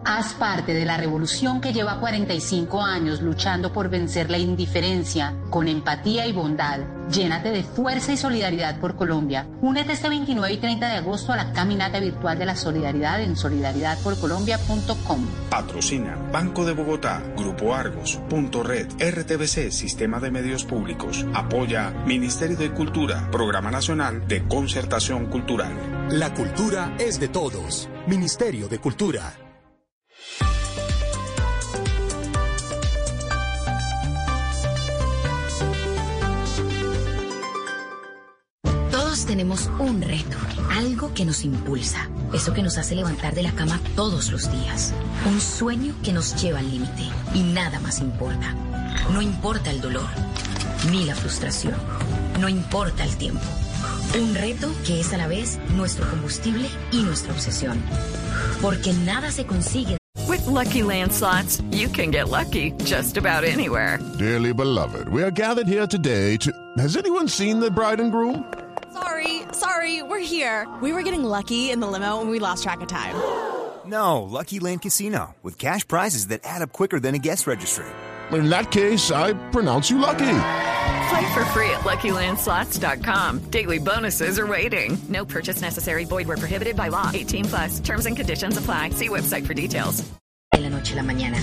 [0.08, 5.68] Haz parte de la revolución que lleva 45 años luchando por vencer la indiferencia con
[5.68, 6.82] empatía y bondad.
[7.10, 9.48] Llénate de fuerza y solidaridad por Colombia.
[9.62, 13.36] Únete este 29 y 30 de agosto a la caminata virtual de la solidaridad en
[13.36, 15.26] solidaridadporcolombia.com.
[15.50, 21.26] Patrocina Banco de Bogotá, Grupo Argos, Punto Red, RTBC, Sistema de Medios Públicos.
[21.34, 25.74] Apoya Ministerio de Cultura, Programa Nacional de Concertación Cultural.
[26.12, 27.90] La cultura es de todos.
[28.06, 29.45] Ministerio de Cultura.
[39.26, 40.38] Todos tenemos un reto,
[40.70, 44.94] algo que nos impulsa, eso que nos hace levantar de la cama todos los días,
[45.26, 48.54] un sueño que nos lleva al límite y nada más importa.
[49.12, 50.06] No importa el dolor,
[50.92, 51.74] ni la frustración,
[52.40, 53.42] no importa el tiempo.
[54.16, 57.82] Un reto que es a la vez nuestro combustible y nuestra obsesión.
[58.62, 59.98] Porque nada se consigue.
[60.28, 63.98] With lucky landslots, you can get lucky just about anywhere.
[64.20, 66.52] Dearly beloved, we are gathered here today to.
[66.78, 68.46] Has anyone seen the bride and groom?
[68.96, 70.66] Sorry, sorry, we're here.
[70.82, 73.16] We were getting lucky in the limo and we lost track of time.
[73.86, 77.86] No, Lucky Land Casino, with cash prizes that add up quicker than a guest registry.
[78.32, 80.38] In that case, I pronounce you lucky.
[81.10, 83.52] Play for free at LuckyLandSlots.com.
[83.52, 84.98] Daily bonuses are waiting.
[85.08, 86.04] No purchase necessary.
[86.04, 87.12] Void where prohibited by law.
[87.14, 87.80] 18 plus.
[87.80, 88.90] Terms and conditions apply.
[88.90, 90.04] See website for details.
[90.52, 91.38] De la noche la mañana.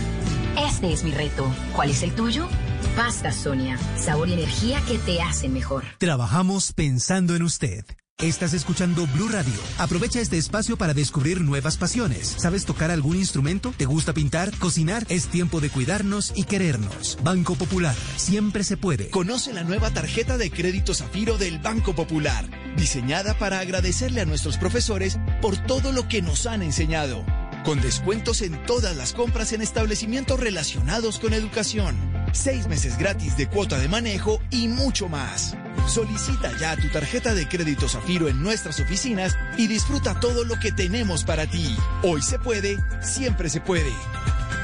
[0.56, 1.46] Este es mi reto.
[1.74, 2.48] ¿Cuál es el tuyo?
[2.96, 3.78] Pasta Sonia.
[3.96, 5.84] Sabor y energía que te hacen mejor.
[5.98, 7.84] Trabajamos pensando en usted.
[8.18, 9.54] Estás escuchando Blue Radio.
[9.78, 12.36] Aprovecha este espacio para descubrir nuevas pasiones.
[12.38, 13.74] ¿Sabes tocar algún instrumento?
[13.76, 14.56] ¿Te gusta pintar?
[14.58, 15.04] ¿Cocinar?
[15.08, 17.18] Es tiempo de cuidarnos y querernos.
[17.24, 17.96] Banco Popular.
[18.16, 19.08] Siempre se puede.
[19.08, 22.44] Conoce la nueva tarjeta de crédito Zafiro del Banco Popular,
[22.76, 27.24] diseñada para agradecerle a nuestros profesores por todo lo que nos han enseñado.
[27.64, 32.11] Con descuentos en todas las compras en establecimientos relacionados con educación.
[32.32, 35.54] Seis meses gratis de cuota de manejo y mucho más.
[35.86, 40.72] Solicita ya tu tarjeta de crédito Zafiro en nuestras oficinas y disfruta todo lo que
[40.72, 41.76] tenemos para ti.
[42.02, 43.92] Hoy se puede, siempre se puede.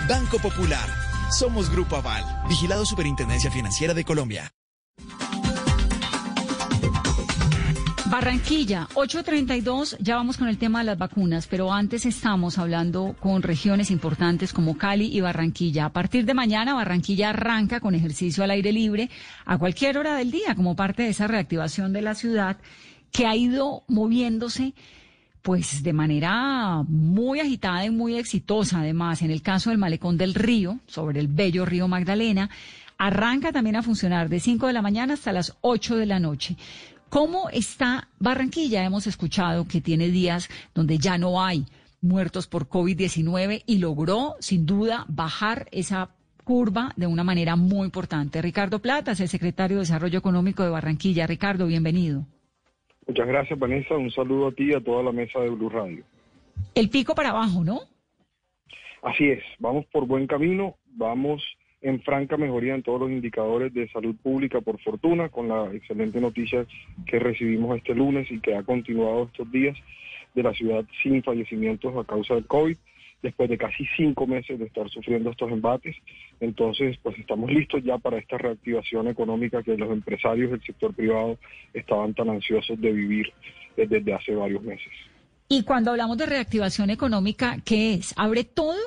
[0.09, 0.89] Banco Popular.
[1.31, 2.25] Somos Grupo Aval.
[2.49, 4.51] Vigilado Superintendencia Financiera de Colombia.
[8.11, 13.42] Barranquilla, 832, ya vamos con el tema de las vacunas, pero antes estamos hablando con
[13.42, 15.85] regiones importantes como Cali y Barranquilla.
[15.85, 19.11] A partir de mañana, Barranquilla arranca con ejercicio al aire libre
[19.44, 22.57] a cualquier hora del día como parte de esa reactivación de la ciudad
[23.12, 24.73] que ha ido moviéndose
[25.42, 29.21] pues de manera muy agitada y muy exitosa además.
[29.21, 32.49] En el caso del malecón del río, sobre el bello río Magdalena,
[32.97, 36.57] arranca también a funcionar de 5 de la mañana hasta las 8 de la noche.
[37.09, 38.85] ¿Cómo está Barranquilla?
[38.85, 41.65] Hemos escuchado que tiene días donde ya no hay
[42.03, 46.11] muertos por COVID-19 y logró, sin duda, bajar esa
[46.45, 48.43] curva de una manera muy importante.
[48.43, 51.27] Ricardo Platas, el secretario de Desarrollo Económico de Barranquilla.
[51.27, 52.25] Ricardo, bienvenido.
[53.07, 53.97] Muchas gracias, Vanessa.
[53.97, 56.05] Un saludo a ti y a toda la mesa de Blue Radio.
[56.75, 57.81] El pico para abajo, ¿no?
[59.03, 59.43] Así es.
[59.59, 60.77] Vamos por buen camino.
[60.93, 61.43] Vamos
[61.81, 66.20] en franca mejoría en todos los indicadores de salud pública, por fortuna, con la excelente
[66.20, 66.66] noticia
[67.07, 69.76] que recibimos este lunes y que ha continuado estos días
[70.35, 72.76] de la ciudad sin fallecimientos a causa del COVID.
[73.20, 75.97] después de casi cinco meses de estar sufriendo estos embates.
[76.39, 81.37] Entonces, pues estamos listos ya para esta reactivación económica que los empresarios del sector privado
[81.74, 83.33] estaban tan ansiosos de vivir
[83.76, 84.93] desde hace varios meses.
[85.49, 88.14] Y cuando hablamos de reactivación económica, ¿qué es?
[88.16, 88.79] ¿Abre todo?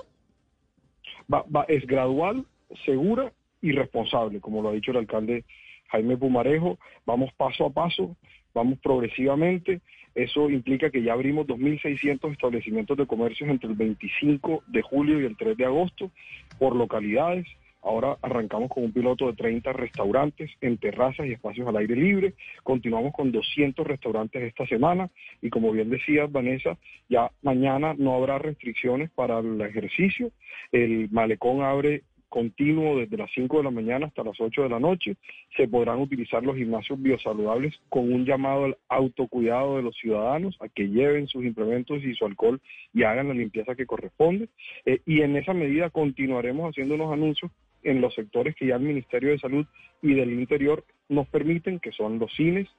[1.67, 2.45] es gradual,
[2.85, 5.43] segura y responsable, como lo ha dicho el alcalde
[5.89, 6.77] Jaime Pumarejo.
[7.05, 8.15] Vamos paso a paso,
[8.53, 9.81] vamos progresivamente.
[10.15, 15.25] Eso implica que ya abrimos 2.600 establecimientos de comercios entre el 25 de julio y
[15.25, 16.11] el 3 de agosto
[16.59, 17.45] por localidades.
[17.83, 22.35] Ahora arrancamos con un piloto de 30 restaurantes en terrazas y espacios al aire libre.
[22.61, 25.09] Continuamos con 200 restaurantes esta semana.
[25.41, 26.77] Y como bien decía Vanessa,
[27.09, 30.31] ya mañana no habrá restricciones para el ejercicio.
[30.71, 34.79] El malecón abre continuo desde las 5 de la mañana hasta las 8 de la
[34.79, 35.17] noche.
[35.57, 40.69] Se podrán utilizar los gimnasios biosaludables con un llamado al autocuidado de los ciudadanos a
[40.69, 42.61] que lleven sus implementos y su alcohol
[42.93, 44.47] y hagan la limpieza que corresponde.
[44.85, 47.51] Eh, y en esa medida continuaremos haciendo unos anuncios
[47.83, 49.65] en los sectores que ya el Ministerio de Salud
[50.01, 52.69] y del Interior nos permiten, que son los cines,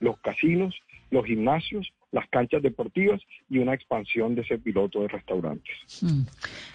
[0.00, 0.74] los casinos,
[1.10, 5.76] los gimnasios, las canchas deportivas y una expansión de ese piloto de restaurantes.
[6.02, 6.22] Hmm.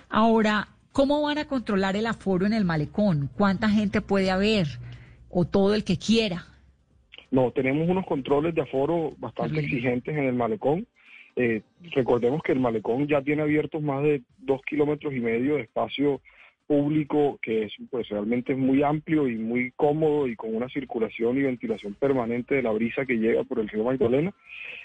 [0.10, 3.30] Ahora, ¿cómo van a controlar el aforo en el malecón?
[3.38, 4.68] ¿Cuánta gente puede haber?
[5.30, 6.46] ¿O todo el que quiera?
[7.32, 10.86] No, tenemos unos controles de aforo bastante exigentes en el malecón.
[11.38, 11.62] Eh,
[11.92, 16.22] recordemos que el malecón ya tiene abiertos más de dos kilómetros y medio de espacio
[16.68, 21.44] público que es pues realmente muy amplio y muy cómodo y con una circulación y
[21.44, 24.34] ventilación permanente de la brisa que llega por el río Magdalena.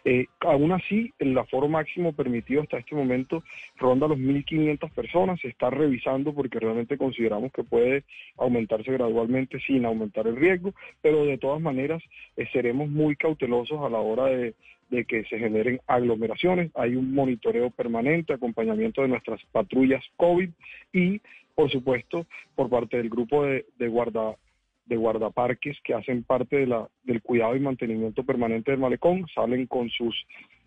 [0.04, 3.42] Eh, aún así, el aforo máximo permitido hasta este momento
[3.76, 5.40] ronda los 1.500 personas.
[5.40, 8.04] Se está revisando porque realmente consideramos que puede
[8.36, 12.02] aumentarse gradualmente sin aumentar el riesgo, pero de todas maneras
[12.36, 14.54] eh, seremos muy cautelosos a la hora de,
[14.91, 16.70] de que se generen aglomeraciones.
[16.74, 20.51] Hay un monitoreo permanente, acompañamiento de nuestras patrullas COVID
[20.93, 21.20] y
[21.57, 24.37] por supuesto, por parte del grupo de, guarda
[24.84, 29.66] de guardaparques que hacen parte de la, del cuidado y mantenimiento permanente del malecón, salen
[29.66, 30.14] con sus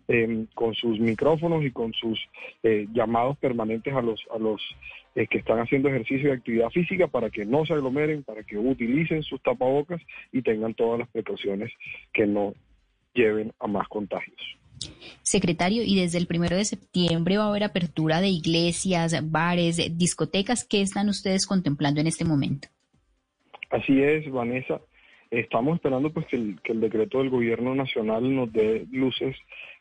[0.08, 2.18] em, con sus micrófonos y con sus
[2.64, 4.60] eh, llamados permanentes a los a los
[5.14, 8.58] eh, que están haciendo ejercicio y actividad física para que no se aglomeren, para que
[8.58, 10.02] utilicen sus tapabocas
[10.32, 11.72] y tengan todas las precauciones
[12.12, 12.54] que no
[13.14, 14.40] lleven a más contagios.
[15.22, 20.64] Secretario, y desde el primero de septiembre va a haber apertura de iglesias, bares, discotecas.
[20.64, 22.68] ¿Qué están ustedes contemplando en este momento?
[23.70, 24.80] Así es, Vanessa.
[25.30, 29.36] Estamos esperando pues que el, decreto del gobierno nacional nos dé luces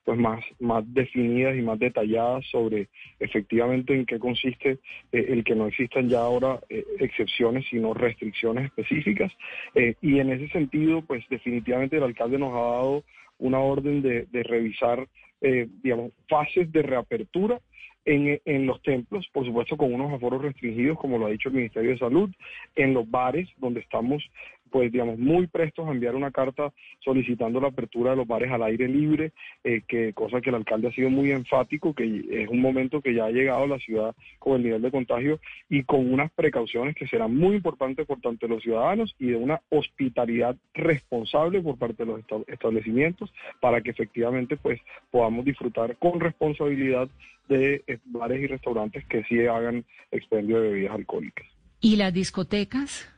[0.06, 2.90] pues más, más definidas y más detalladas sobre
[3.20, 4.80] efectivamente en qué consiste
[5.12, 9.32] eh, el que no existan ya ahora eh, excepciones sino restricciones específicas.
[9.76, 13.04] Eh, y en ese sentido pues definitivamente el alcalde nos ha dado
[13.40, 15.08] una orden de, revisar,
[15.42, 17.60] eh, digamos, fases de reapertura
[18.06, 21.56] en, en, los templos, por supuesto con unos aforos restringidos, como lo ha dicho el
[21.56, 22.30] Ministerio de Salud,
[22.76, 24.24] en los bares, donde estamos
[24.72, 28.64] pues digamos, muy prestos a enviar una carta solicitando la apertura de los bares al
[28.64, 29.32] aire libre,
[29.64, 33.14] eh, que cosa que el alcalde ha sido muy enfático, que es un momento que
[33.14, 35.40] ya ha llegado a la ciudad con el nivel de contagio
[35.70, 39.36] y con unas precauciones que serán muy importantes por tanto de los ciudadanos y de
[39.36, 44.80] una hospitalidad responsable por parte de los establecimientos para que efectivamente pues
[45.12, 47.10] podamos disfrutar con responsabilidad
[47.48, 51.48] de eh, bares y restaurantes que sí hagan expendio de bebidas alcohólicas.
[51.82, 53.10] ¿Y las discotecas?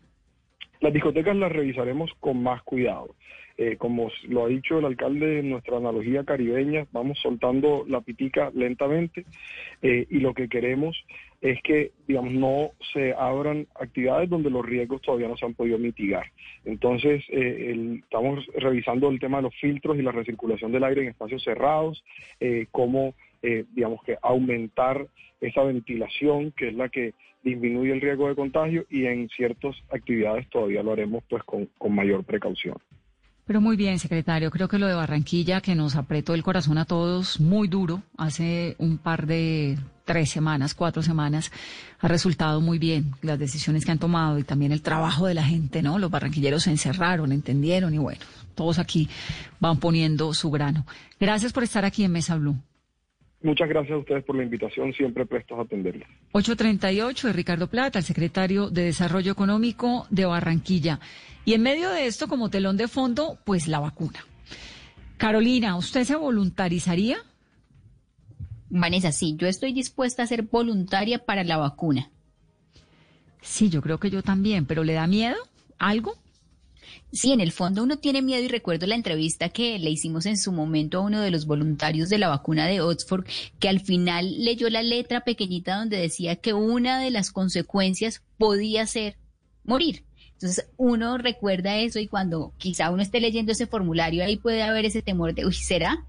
[0.82, 3.16] Las discotecas las revisaremos con más cuidado.
[3.58, 8.52] Eh, como lo ha dicho el alcalde en nuestra analogía caribeña, vamos soltando la pitica
[8.56, 9.26] lentamente
[9.84, 10.98] eh, y lo que queremos
[11.42, 15.78] es que, digamos, no se abran actividades donde los riesgos todavía no se han podido
[15.78, 16.26] mitigar.
[16.66, 21.10] Entonces, eh, estamos revisando el tema de los filtros y la recirculación del aire en
[21.10, 22.04] espacios cerrados,
[22.72, 25.08] cómo, digamos, que aumentar
[25.42, 27.14] esa ventilación, que es la que
[27.44, 32.24] disminuye el riesgo de contagio y en ciertas actividades todavía lo haremos pues con, mayor
[32.24, 32.78] precaución.
[33.46, 34.52] Pero muy bien, secretario.
[34.52, 38.76] Creo que lo de Barranquilla, que nos apretó el corazón a todos muy duro hace
[38.78, 41.52] un par de tres semanas, cuatro semanas,
[42.00, 45.44] ha resultado muy bien las decisiones que han tomado y también el trabajo de la
[45.44, 46.00] gente, ¿no?
[46.00, 48.22] Los barranquilleros se encerraron, entendieron y bueno,
[48.56, 49.10] todos aquí
[49.60, 50.86] van poniendo su grano.
[51.20, 52.56] Gracias por estar aquí en Mesa Blue.
[53.44, 56.08] Muchas gracias a ustedes por la invitación, siempre prestos a atenderles.
[56.32, 61.00] 838 de Ricardo Plata, el secretario de Desarrollo Económico de Barranquilla.
[61.44, 64.26] Y en medio de esto, como telón de fondo, pues la vacuna.
[65.18, 67.18] Carolina, ¿usted se voluntarizaría?
[68.70, 72.10] Vanessa, sí, yo estoy dispuesta a ser voluntaria para la vacuna.
[73.42, 75.36] Sí, yo creo que yo también, pero ¿le da miedo
[75.80, 76.16] algo?
[77.14, 80.38] Sí, en el fondo uno tiene miedo y recuerdo la entrevista que le hicimos en
[80.38, 83.26] su momento a uno de los voluntarios de la vacuna de Oxford,
[83.60, 88.88] que al final leyó la letra pequeñita donde decía que una de las consecuencias podía
[88.88, 89.18] ser
[89.66, 90.06] morir.
[90.34, 94.86] Entonces uno recuerda eso y cuando quizá uno esté leyendo ese formulario ahí puede haber
[94.86, 96.06] ese temor de, uy, ¿será?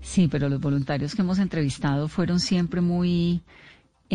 [0.00, 3.42] Sí, pero los voluntarios que hemos entrevistado fueron siempre muy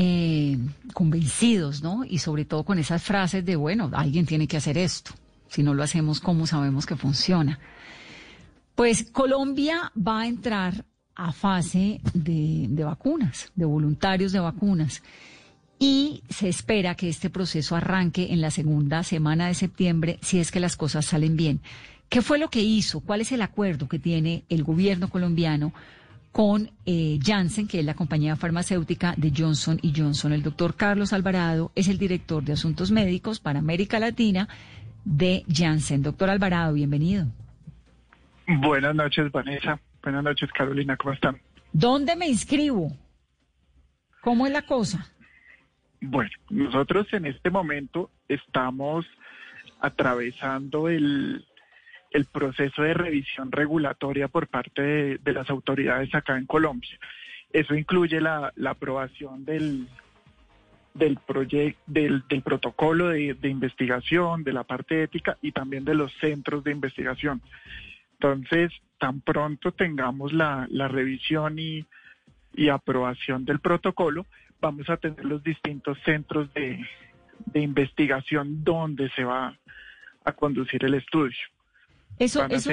[0.02, 0.58] eh,
[0.94, 2.06] convencidos, ¿no?
[2.06, 5.12] Y sobre todo con esas frases de, bueno, alguien tiene que hacer esto.
[5.50, 7.60] Si no lo hacemos, ¿cómo sabemos que funciona?
[8.76, 10.86] Pues Colombia va a entrar
[11.16, 15.04] a fase de, de vacunas, de voluntarios de vacunas.
[15.80, 20.50] Y se espera que este proceso arranque en la segunda semana de septiembre si es
[20.50, 21.60] que las cosas salen bien.
[22.08, 23.02] ¿Qué fue lo que hizo?
[23.02, 25.74] ¿Cuál es el acuerdo que tiene el gobierno colombiano
[26.32, 30.34] con eh, Janssen, que es la compañía farmacéutica de Johnson y Johnson?
[30.34, 34.48] El doctor Carlos Alvarado es el director de Asuntos Médicos para América Latina
[35.06, 36.04] de Janssen.
[36.04, 37.28] Doctor Alvarado, bienvenido.
[38.48, 39.80] Buenas noches, Vanessa.
[40.02, 40.98] Buenas noches, Carolina.
[40.98, 41.40] ¿Cómo están?
[41.72, 42.92] ¿Dónde me inscribo?
[44.22, 45.08] ¿Cómo es la cosa?
[46.02, 49.06] Bueno, nosotros en este momento estamos
[49.82, 51.46] atravesando el,
[52.12, 56.98] el proceso de revisión regulatoria por parte de, las autoridades acá en Colombia.
[57.52, 59.88] Eso incluye la, aprobación del,
[60.94, 66.64] del, proyecto, del, protocolo de, investigación, de la parte ética y también de los centros
[66.64, 67.42] de investigación.
[68.14, 71.86] Entonces, tan pronto tengamos la, revisión y,
[72.54, 74.26] y, aprobación del protocolo,
[74.60, 76.86] vamos a tener los distintos centros de,
[77.46, 79.58] de investigación donde se va
[80.26, 81.38] a conducir el estudio.
[82.20, 82.72] Eso, eso,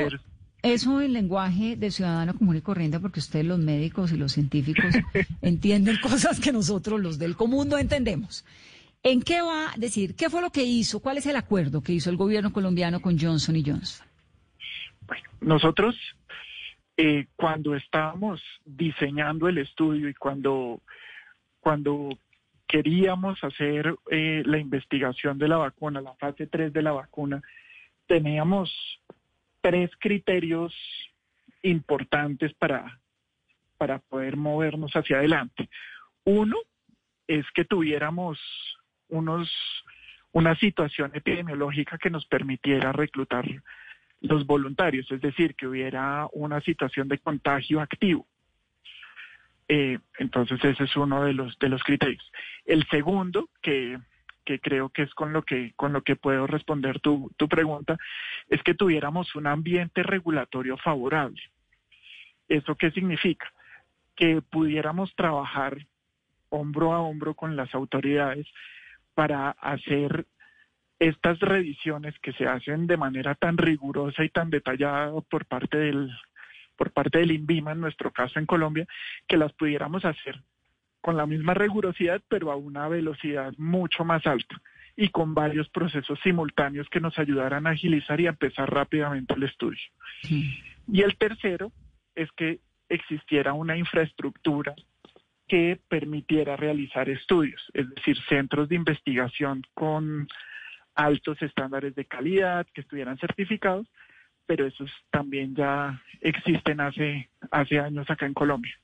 [0.62, 4.94] eso en lenguaje de ciudadano común y corriente, porque ustedes los médicos y los científicos
[5.42, 8.44] entienden cosas que nosotros los del común no entendemos.
[9.03, 10.16] ¿En qué va a decir?
[10.16, 10.99] ¿Qué fue lo que hizo?
[11.01, 14.05] ¿Cuál es el acuerdo que hizo el gobierno colombiano con Johnson y Johnson?
[15.07, 15.97] Bueno, nosotros
[16.97, 20.80] eh, cuando estábamos diseñando el estudio y cuando,
[21.61, 22.09] cuando
[22.66, 27.42] queríamos hacer eh, la investigación de la vacuna, la fase 3 de la vacuna,
[28.07, 28.72] teníamos
[29.67, 30.73] tres criterios
[31.62, 33.01] importantes para,
[33.77, 35.69] para poder movernos hacia adelante.
[36.23, 36.57] Uno
[37.27, 38.39] es que tuviéramos
[39.09, 39.51] unos,
[40.31, 43.45] una situación epidemiológica que nos permitiera reclutar
[44.21, 48.25] los voluntarios, es decir, que hubiera una situación de contagio activo.
[49.67, 52.31] Eh, entonces ese es uno de los de los criterios.
[52.64, 53.99] El segundo, que
[54.47, 57.99] que creo que es con lo que, con lo que puedo responder tu, tu pregunta,
[58.49, 61.42] es que tuviéramos un ambiente regulatorio favorable.
[62.49, 63.53] ¿Eso qué significa?
[64.14, 65.76] Que pudiéramos trabajar
[66.49, 68.47] hombro a hombro con las autoridades
[69.14, 70.26] para hacer
[70.99, 76.11] estas revisiones que se hacen de manera tan rigurosa y tan detallada por parte del
[76.76, 78.86] por parte del INVIMA en nuestro caso en Colombia
[79.26, 80.40] que las pudiéramos hacer
[81.07, 84.61] con la misma rigurosidad, pero a una velocidad mucho más alta
[84.97, 89.79] y con varios procesos simultáneos que nos ayudaran a agilizar y empezar rápidamente el estudio.
[90.29, 91.71] Y el tercero
[92.17, 94.75] es que existiera una infraestructura
[95.47, 100.27] que permitiera realizar estudios, es decir, centros de investigación con
[100.97, 103.87] altos estándares de calidad, que estuvieran certificados,
[104.45, 108.77] pero esos también ya existen hace, hace años acá en Colombia.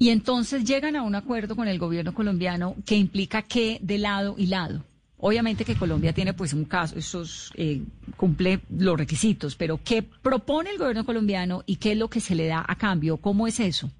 [0.00, 4.34] Y entonces llegan a un acuerdo con el gobierno colombiano que implica que de lado
[4.38, 4.82] y lado.
[5.18, 7.82] Obviamente que Colombia tiene pues un caso, esos eh,
[8.16, 12.34] cumple los requisitos, pero ¿qué propone el gobierno colombiano y qué es lo que se
[12.34, 13.18] le da a cambio?
[13.18, 13.90] ¿Cómo es eso?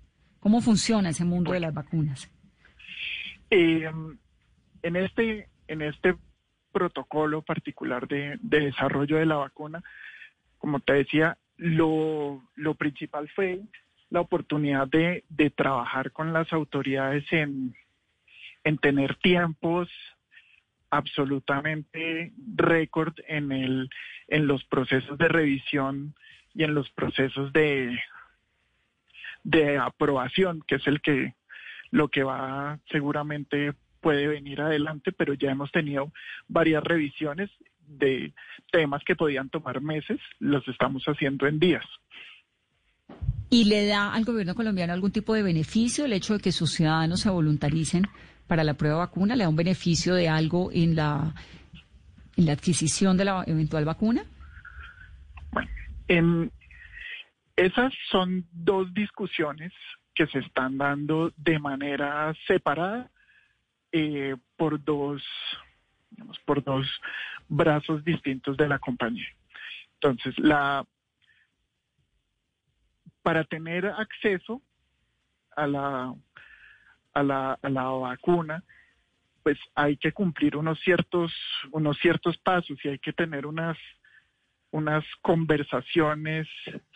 [0.40, 2.30] ¿Cómo funciona ese mundo de las vacunas?
[3.50, 3.90] Eh,
[4.82, 6.16] en este en este
[6.72, 9.82] protocolo particular de, de, desarrollo de la vacuna,
[10.56, 13.60] como te decía, lo, lo principal fue
[14.10, 15.24] la oportunidad de,
[15.56, 17.74] trabajar con las autoridades en,
[18.82, 19.88] tener tiempos
[20.90, 23.88] absolutamente récord en el
[24.26, 26.14] en los procesos de revisión
[26.52, 27.96] y en los procesos de
[29.44, 31.34] de aprobación que es el que
[31.92, 36.12] lo que va seguramente puede venir adelante pero ya hemos tenido
[36.48, 37.50] varias revisiones
[37.86, 38.32] de
[38.72, 41.86] temas que podían tomar meses los estamos haciendo en días
[43.48, 46.72] ¿Y le da al gobierno colombiano algún tipo de beneficio el hecho de que sus
[46.72, 48.06] ciudadanos se voluntaricen
[48.46, 49.34] para la prueba vacuna?
[49.34, 51.34] ¿Le da un beneficio de algo en la,
[52.36, 54.22] en la adquisición de la eventual vacuna?
[55.50, 55.68] Bueno,
[56.06, 56.52] en,
[57.56, 59.72] esas son dos discusiones
[60.14, 63.10] que se están dando de manera separada
[63.92, 65.22] eh, por dos
[66.10, 66.86] digamos, por dos
[67.48, 69.28] brazos distintos de la compañía.
[69.94, 70.86] Entonces, la
[73.22, 74.62] para tener acceso
[75.56, 76.14] a la,
[77.14, 78.64] a la, a la vacuna,
[79.42, 81.32] pues hay que cumplir unos ciertos,
[81.72, 83.76] unos ciertos pasos y hay que tener unas,
[84.70, 86.48] unas conversaciones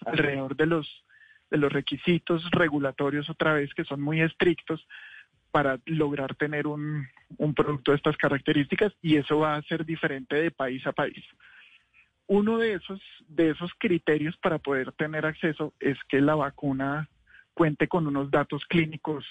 [0.04, 1.04] alrededor de los,
[1.50, 4.86] de los requisitos regulatorios otra vez que son muy estrictos
[5.50, 7.06] para lograr tener un,
[7.38, 11.24] un producto de estas características y eso va a ser diferente de país a país.
[12.26, 17.08] Uno de esos, de esos criterios para poder tener acceso es que la vacuna
[17.52, 19.24] cuente con unos datos clínicos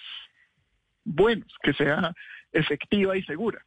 [1.03, 2.13] buenos, que sea
[2.51, 3.65] efectiva y segura.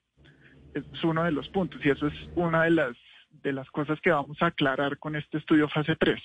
[0.74, 2.96] Es uno de los puntos y eso es una de las,
[3.30, 6.22] de las cosas que vamos a aclarar con este estudio fase 3.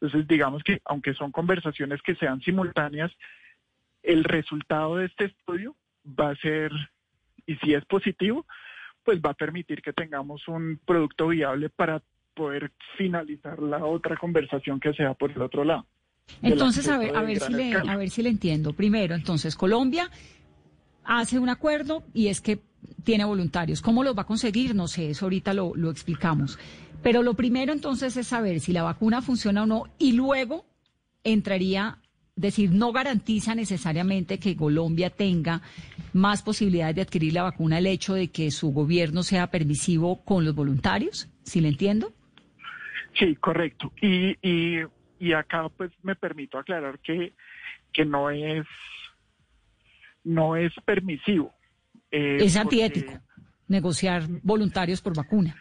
[0.00, 3.12] Entonces, digamos que aunque son conversaciones que sean simultáneas,
[4.02, 5.74] el resultado de este estudio
[6.06, 6.70] va a ser,
[7.46, 8.46] y si es positivo,
[9.06, 12.02] pues va a permitir que tengamos un producto viable para
[12.34, 15.86] poder finalizar la otra conversación que sea por el otro lado.
[16.42, 18.72] Entonces, a ver, a ver si le, a ver si le entiendo.
[18.72, 20.10] Primero, entonces, Colombia
[21.04, 22.58] hace un acuerdo y es que
[23.04, 23.80] tiene voluntarios.
[23.80, 24.74] ¿Cómo los va a conseguir?
[24.74, 26.58] No sé, eso ahorita lo, lo explicamos.
[27.00, 30.66] Pero lo primero entonces es saber si la vacuna funciona o no y luego
[31.22, 31.98] entraría,
[32.36, 35.62] decir, no garantiza necesariamente que Colombia tenga
[36.12, 40.44] más posibilidades de adquirir la vacuna el hecho de que su gobierno sea permisivo con
[40.44, 42.12] los voluntarios, si le entiendo.
[43.18, 43.92] Sí, correcto.
[44.02, 44.82] Y, y,
[45.18, 47.32] y acá pues me permito aclarar que,
[47.92, 48.66] que no es
[50.22, 51.54] no es permisivo.
[52.10, 53.12] Eh, es antiético
[53.68, 55.56] negociar voluntarios por vacuna.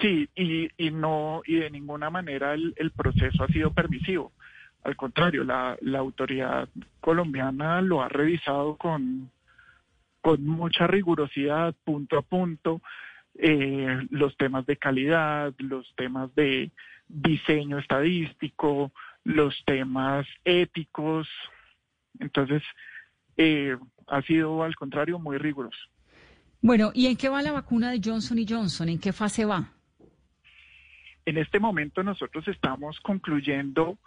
[0.00, 4.32] Sí, y, y no, y de ninguna manera el, el proceso ha sido permisivo.
[4.84, 6.68] Al contrario, la, la autoridad
[7.00, 9.30] colombiana lo ha revisado con,
[10.20, 12.80] con mucha rigurosidad, punto a punto,
[13.34, 16.70] eh, los temas de calidad, los temas de
[17.08, 18.92] diseño estadístico,
[19.24, 21.28] los temas éticos.
[22.18, 22.62] Entonces,
[23.36, 23.76] eh,
[24.06, 25.78] ha sido al contrario muy riguroso.
[26.60, 28.88] Bueno, ¿y en qué va la vacuna de Johnson y Johnson?
[28.88, 29.72] ¿En qué fase va?
[31.24, 33.98] En este momento nosotros estamos concluyendo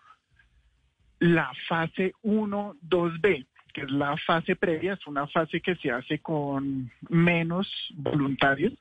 [1.21, 6.17] la fase 1, 2B, que es la fase previa, es una fase que se hace
[6.17, 8.73] con menos voluntarios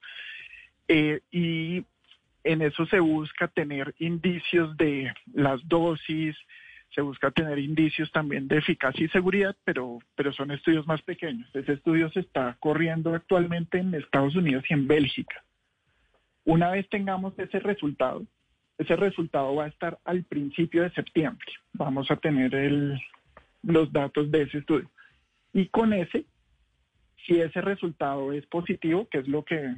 [0.89, 1.85] eh, y
[2.43, 6.35] en eso se busca tener indicios de las dosis,
[6.95, 11.47] se busca tener indicios también de eficacia y seguridad, pero, pero son estudios más pequeños.
[11.55, 15.45] Ese estudio se está corriendo actualmente en Estados Unidos y en Bélgica.
[16.47, 18.25] Una vez tengamos ese resultado,
[18.81, 21.47] ese resultado va a estar al principio de septiembre.
[21.75, 22.99] Vamos a tener
[23.63, 24.91] los datos de ese estudio.
[25.53, 26.25] Y con ese,
[27.27, 29.77] si ese resultado es positivo, que es lo que,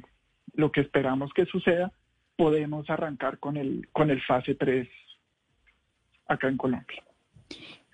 [0.53, 1.91] lo que esperamos que suceda,
[2.37, 4.87] podemos arrancar con el, con el fase 3
[6.27, 7.03] acá en Colombia.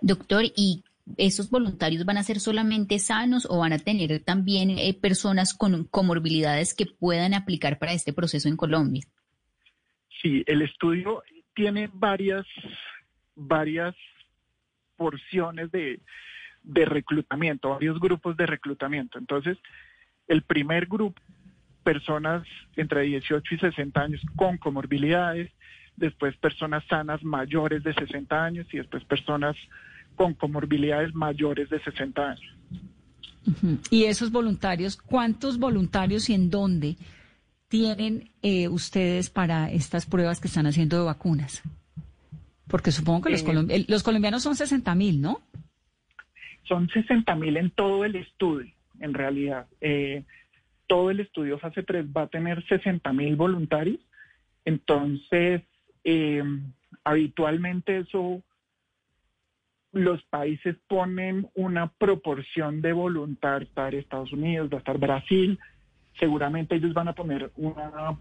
[0.01, 0.83] Doctor, ¿y
[1.17, 5.85] esos voluntarios van a ser solamente sanos o van a tener también eh, personas con
[5.85, 9.03] comorbilidades que puedan aplicar para este proceso en Colombia?
[10.21, 12.45] Sí, el estudio tiene varias,
[13.35, 13.95] varias
[14.97, 15.99] porciones de,
[16.63, 19.17] de reclutamiento, varios grupos de reclutamiento.
[19.17, 19.57] Entonces,
[20.27, 21.21] el primer grupo,
[21.83, 22.45] personas
[22.75, 25.51] entre 18 y 60 años con comorbilidades,
[25.95, 29.55] después personas sanas mayores de 60 años y después personas
[30.15, 32.55] con comorbilidades mayores de 60 años.
[33.89, 36.97] Y esos voluntarios, ¿cuántos voluntarios y en dónde
[37.69, 41.61] tienen eh, ustedes para estas pruebas que están haciendo de vacunas?
[42.67, 45.41] Porque supongo que los, eh, los colombianos son 60 mil, ¿no?
[46.67, 49.67] Son 60 mil en todo el estudio, en realidad.
[49.81, 50.23] Eh,
[50.87, 53.99] todo el estudio fase 3 va a tener 60 mil voluntarios.
[54.65, 55.61] Entonces,
[56.03, 56.43] eh,
[57.03, 58.43] habitualmente eso,
[59.91, 65.59] los países ponen una proporción de voluntad, estar Estados Unidos, va a estar Brasil,
[66.19, 68.17] seguramente ellos van a poner una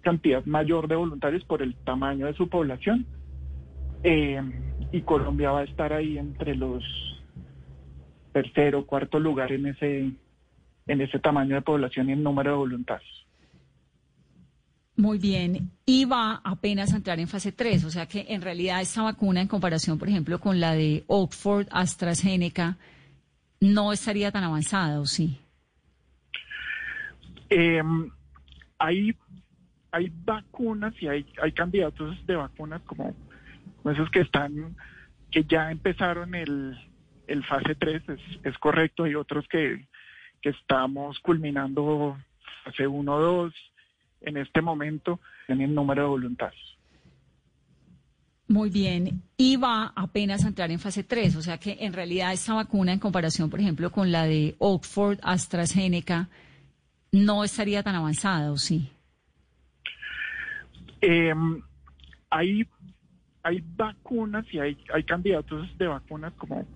[0.00, 3.06] cantidad mayor de voluntarios por el tamaño de su población.
[4.02, 4.40] Eh,
[4.92, 6.84] y Colombia va a estar ahí entre los
[8.32, 10.12] tercero, cuarto lugar en ese,
[10.86, 13.26] en ese tamaño de población y en número de voluntarios.
[14.96, 18.80] Muy bien, y va apenas a entrar en fase 3, o sea que en realidad
[18.80, 22.78] esta vacuna en comparación, por ejemplo, con la de Oxford, AstraZeneca,
[23.60, 25.38] no estaría tan avanzada, ¿o sí?
[27.50, 28.10] Em,
[28.78, 29.14] hay,
[29.90, 33.14] hay vacunas y hay, hay candidatos de vacunas como,
[33.84, 34.76] esos que están,
[35.30, 36.78] que ya empezaron el,
[37.26, 38.02] el fase 3,
[38.42, 39.86] es, correcto, hay otros que,
[40.42, 42.18] que estamos culminando
[42.64, 43.54] fase 1, 2,
[44.22, 46.78] en este momento, en el número de voluntarios.
[48.48, 52.32] Muy bien, y va apenas a entrar en fase 3, o sea que en realidad
[52.32, 56.28] esta vacuna en comparación, por ejemplo, con la de Oxford, AstraZeneca,
[57.12, 58.90] no estaría tan avanzada, ¿o sí?
[61.00, 61.34] Eh,
[62.30, 62.66] hay,
[63.42, 66.66] hay vacunas y hay, hay candidatos de vacunas como,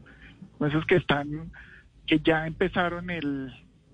[0.60, 1.50] esos que están,
[2.06, 3.52] que ya empezaron el,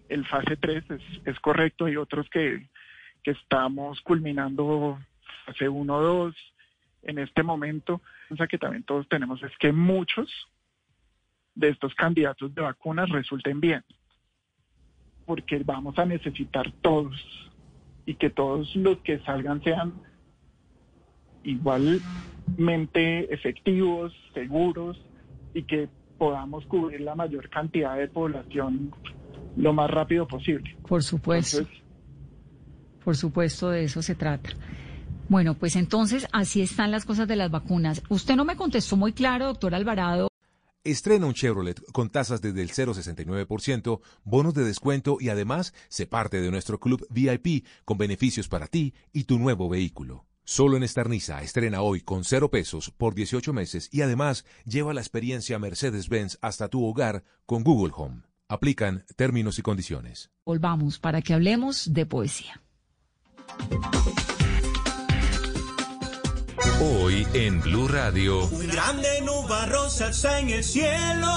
[0.08, 2.68] el fase 3, es, es correcto, hay otros que,
[3.22, 4.98] que estamos culminando
[5.46, 6.34] fase 1, 2
[7.02, 10.30] en este momento, o sea que también todos tenemos es que muchos
[11.54, 13.84] de estos candidatos de vacunas resulten bien,
[15.28, 17.14] porque vamos a necesitar todos
[18.06, 19.92] y que todos los que salgan sean
[21.44, 24.98] igualmente efectivos, seguros
[25.52, 28.90] y que podamos cubrir la mayor cantidad de población
[29.56, 30.74] lo más rápido posible.
[30.88, 31.66] Por supuesto.
[33.04, 34.50] Por supuesto, de eso se trata.
[35.28, 38.02] Bueno, pues entonces así están las cosas de las vacunas.
[38.08, 40.27] Usted no me contestó muy claro, doctor Alvarado.
[40.90, 46.40] Estrena un Chevrolet con tasas desde el 0,69%, bonos de descuento y además se parte
[46.40, 50.24] de nuestro club VIP con beneficios para ti y tu nuevo vehículo.
[50.44, 55.02] Solo en Estarniza estrena hoy con cero pesos por 18 meses y además lleva la
[55.02, 58.22] experiencia Mercedes-Benz hasta tu hogar con Google Home.
[58.48, 60.30] Aplican términos y condiciones.
[60.46, 62.62] Volvamos para que hablemos de poesía.
[66.80, 68.46] Hoy en Blue Radio.
[68.46, 71.28] Un grande nubarrosa alza en el cielo.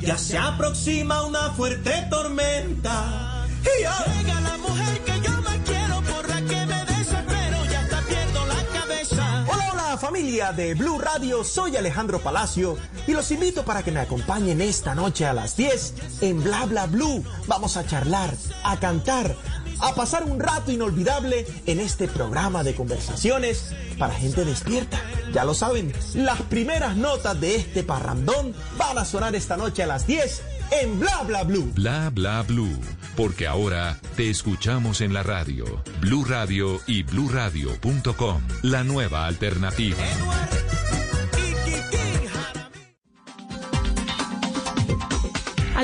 [0.00, 3.44] Ya se aproxima una fuerte tormenta.
[3.62, 8.00] Y llega la mujer que yo más quiero, por la que me desespero, ya está
[8.02, 9.44] pierdo la cabeza.
[9.52, 12.78] Hola, hola familia de Blue Radio, soy Alejandro Palacio
[13.08, 16.86] y los invito para que me acompañen esta noche a las 10 en Bla Bla
[16.86, 17.24] Blue.
[17.48, 19.34] Vamos a charlar, a cantar,
[19.80, 25.00] a pasar un rato inolvidable en este programa de conversaciones para gente despierta.
[25.32, 29.86] Ya lo saben, las primeras notas de este parrandón van a sonar esta noche a
[29.86, 30.42] las 10
[30.82, 31.70] en Bla Bla Blue.
[31.74, 32.78] Bla Bla Blue,
[33.16, 35.64] porque ahora te escuchamos en la radio.
[36.00, 39.98] Blue Radio y bluradio.com, la nueva alternativa.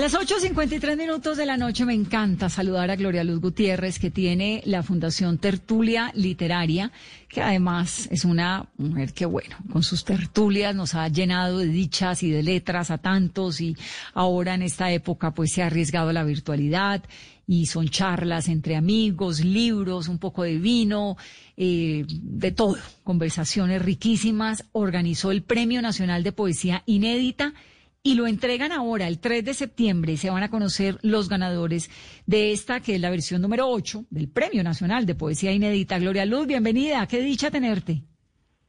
[0.07, 4.63] Las 8.53 minutos de la noche me encanta saludar a Gloria Luz Gutiérrez, que tiene
[4.65, 6.93] la Fundación Tertulia Literaria,
[7.29, 12.23] que además es una mujer que, bueno, con sus tertulias nos ha llenado de dichas
[12.23, 13.77] y de letras a tantos y
[14.15, 17.03] ahora en esta época pues se ha arriesgado la virtualidad
[17.49, 21.17] y son charlas entre amigos, libros, un poco de vino,
[21.57, 24.67] eh, de todo, conversaciones riquísimas.
[24.71, 27.55] Organizó el Premio Nacional de Poesía Inédita
[28.07, 31.91] y lo entregan ahora, el 3 de septiembre, se van a conocer los ganadores
[32.25, 35.99] de esta, que es la versión número 8 del Premio Nacional de Poesía Inédita.
[35.99, 38.05] Gloria Luz, bienvenida, qué dicha tenerte.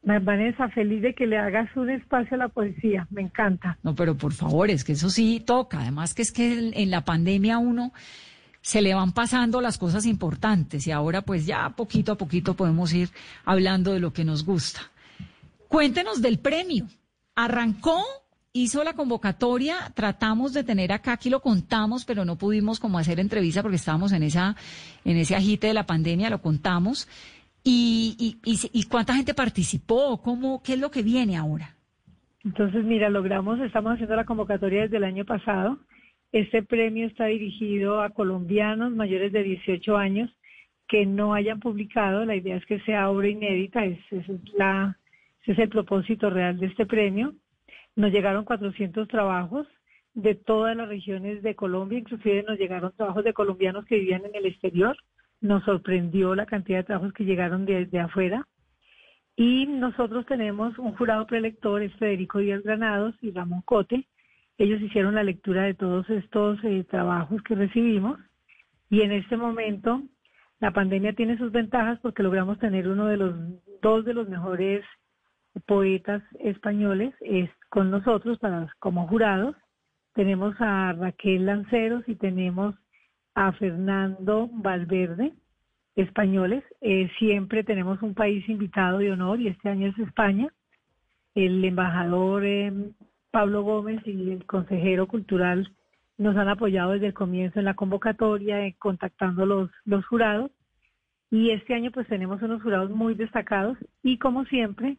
[0.02, 3.78] Vanessa, feliz de que le hagas un espacio a la poesía, me encanta.
[3.84, 7.06] No, pero por favor, es que eso sí toca, además que es que en la
[7.06, 7.94] pandemia uno
[8.62, 12.92] se le van pasando las cosas importantes y ahora pues ya poquito a poquito podemos
[12.92, 13.10] ir
[13.46, 14.80] hablando de lo que nos gusta.
[15.68, 16.88] Cuéntenos del premio.
[17.36, 18.02] ¿Arrancó
[18.64, 23.20] hizo la convocatoria, tratamos de tener acá, aquí lo contamos, pero no pudimos como hacer
[23.20, 24.56] entrevista porque estábamos en esa,
[25.06, 27.08] en ese agite de la pandemia, lo contamos.
[27.64, 30.22] ¿Y, y, y, cuánta gente participó?
[30.22, 31.76] ¿Cómo, ¿Qué es lo que viene ahora?
[32.46, 35.78] Entonces, mira, logramos, estamos haciendo la convocatoria desde el año pasado.
[36.32, 40.30] Este premio está dirigido a colombianos mayores de 18 años
[40.88, 42.24] que no hayan publicado.
[42.24, 44.26] La idea es que sea obra inédita, es, es
[44.58, 44.98] la,
[45.42, 47.34] ese es el propósito real de este premio.
[47.96, 49.68] Nos llegaron 400 trabajos
[50.14, 54.36] de todas las regiones de Colombia, inclusive nos llegaron trabajos de colombianos que vivían en
[54.36, 54.98] el exterior.
[55.42, 58.48] Nos sorprendió la cantidad de trabajos que llegaron desde afuera.
[59.36, 64.08] Y nosotros tenemos un jurado prelector, es Federico Díaz Granados y Ramón Cote.
[64.58, 68.20] Ellos hicieron la lectura de todos estos eh, trabajos que recibimos.
[68.90, 70.02] Y en este momento
[70.60, 73.36] la pandemia tiene sus ventajas porque logramos tener uno de los
[73.82, 74.84] dos de los mejores
[75.66, 79.56] poetas españoles es con nosotros para, como jurados.
[80.14, 82.76] Tenemos a Raquel Lanceros y tenemos
[83.36, 85.34] a Fernando Valverde,
[85.96, 86.64] españoles.
[86.82, 90.52] Eh, siempre tenemos un país invitado de honor y este año es España.
[91.36, 92.74] El embajador eh,
[93.32, 95.72] Pablo Gómez y el consejero cultural
[96.18, 100.50] nos han apoyado desde el comienzo en la convocatoria, eh, contactando los, los jurados.
[101.30, 104.98] Y este año pues tenemos unos jurados muy destacados y como siempre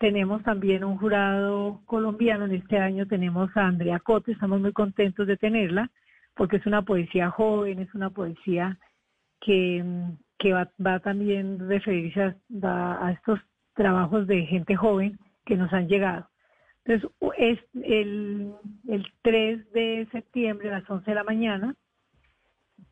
[0.00, 5.26] tenemos también un jurado colombiano, en este año tenemos a Andrea Cote, estamos muy contentos
[5.26, 5.90] de tenerla,
[6.34, 8.78] porque es una poesía joven, es una poesía
[9.42, 9.84] que,
[10.38, 10.70] que va,
[11.00, 13.40] también referirse a, a- a estos
[13.74, 16.26] trabajos de gente joven que nos han llegado.
[16.86, 18.52] Entonces, es el,
[18.88, 21.74] el 3 de septiembre a las 11 de la mañana,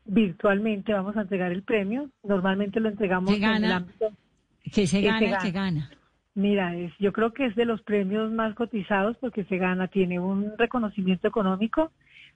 [0.04, 2.10] virtualmente vamos a entregar el premio.
[2.22, 4.10] Normalmente lo entregamos ¿Qué en el ámbito
[4.70, 5.42] Que se gana que gana.
[6.38, 10.20] Mira, es, yo creo que es de los premios más cotizados porque se gana, tiene
[10.20, 11.90] un reconocimiento económico,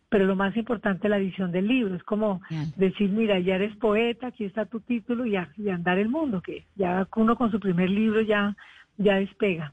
[0.09, 1.94] pero lo más importante la edición del libro.
[1.94, 2.42] Es como
[2.74, 6.42] decir, mira, ya eres poeta, aquí está tu título y, a- y andar el mundo,
[6.42, 8.57] que ya uno con su primer libro ya,
[8.98, 9.72] ya despega.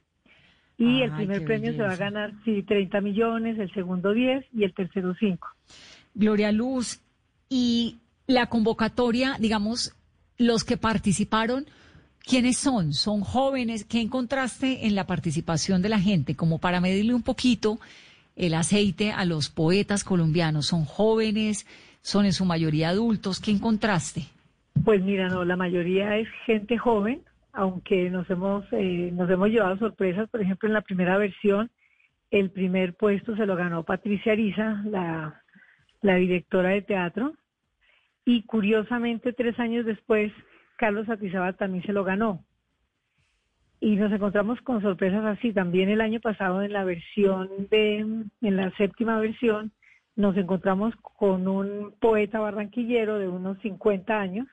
[0.78, 4.64] Y el primer premio se va a ganar, sí, 30 millones, el segundo 10 y
[4.64, 5.48] el tercero 5.
[6.14, 7.02] Gloria Luz,
[7.50, 9.92] y la convocatoria, digamos,
[10.38, 11.66] los que participaron,
[12.24, 12.94] ¿quiénes son?
[12.94, 13.86] ¿Son jóvenes?
[13.86, 16.36] ¿Qué encontraste en la participación de la gente?
[16.36, 17.80] Como para medirle un poquito
[18.36, 20.68] el aceite a los poetas colombianos.
[20.68, 21.68] ¿Son jóvenes?
[22.02, 23.40] ¿Son en su mayoría adultos?
[23.40, 24.24] ¿Qué encontraste?
[24.86, 29.78] Pues mira, no, la mayoría es gente joven, aunque nos hemos, eh, nos hemos llevado
[29.78, 30.30] sorpresas.
[30.30, 31.70] Por ejemplo, en la primera versión,
[32.32, 35.42] el primer puesto se lo ganó Patricia Ariza, la,
[36.02, 37.34] la directora de teatro.
[38.26, 40.32] Y curiosamente, tres años después,
[40.80, 42.46] Carlos Atizaba también se lo ganó.
[43.82, 45.52] Y nos encontramos con sorpresas así.
[45.52, 49.74] También el año pasado, en la versión de, en la séptima versión,
[50.16, 54.48] nos encontramos con un poeta barranquillero de unos 50 años,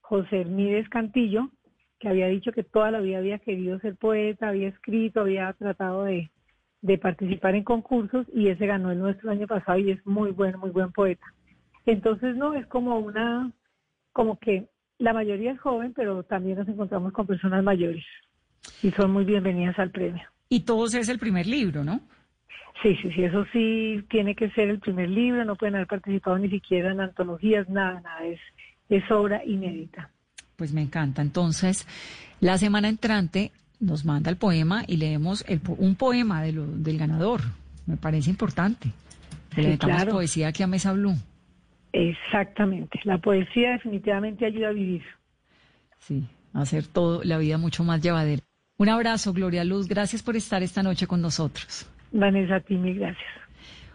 [0.00, 1.50] José Hermídez Cantillo,
[2.00, 6.04] que había dicho que toda la vida había querido ser poeta, había escrito, había tratado
[6.04, 6.30] de,
[6.80, 10.30] de participar en concursos y ese ganó el nuestro el año pasado y es muy
[10.30, 11.26] bueno, muy buen poeta.
[11.84, 13.52] Entonces, no, es como una,
[14.12, 14.68] como que
[14.98, 18.04] la mayoría es joven, pero también nos encontramos con personas mayores
[18.82, 20.22] y son muy bienvenidas al premio.
[20.48, 22.00] Y todos es el primer libro, ¿no?
[22.82, 26.38] Sí, sí, sí, eso sí tiene que ser el primer libro, no pueden haber participado
[26.38, 28.38] ni siquiera en antologías, nada, nada, es,
[28.90, 30.10] es obra inédita.
[30.56, 31.22] Pues me encanta.
[31.22, 31.86] Entonces,
[32.40, 36.98] la semana entrante nos manda el poema y leemos el un poema de lo- del
[36.98, 37.40] ganador.
[37.86, 38.90] Me parece importante.
[39.56, 40.12] Le metamos claro.
[40.12, 41.14] poesía aquí a Mesa Blue.
[41.98, 45.02] Exactamente, la poesía definitivamente ayuda a vivir.
[45.98, 48.42] Sí, a hacer todo la vida mucho más llevadera.
[48.76, 49.88] Un abrazo, Gloria Luz.
[49.88, 51.88] Gracias por estar esta noche con nosotros.
[52.12, 53.26] Vanessa, a ti mil gracias.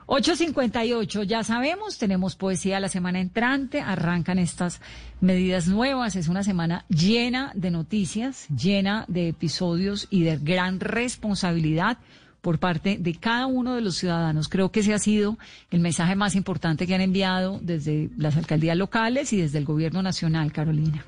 [0.08, 4.82] 8.58, ya sabemos, tenemos poesía la semana entrante, arrancan estas
[5.22, 11.99] medidas nuevas, es una semana llena de noticias, llena de episodios y de gran responsabilidad
[12.42, 14.50] por parte de cada uno de los ciudadanos.
[14.50, 15.38] Creo que ese ha sido
[15.70, 20.02] el mensaje más importante que han enviado desde las alcaldías locales y desde el gobierno
[20.02, 21.06] nacional, Carolina.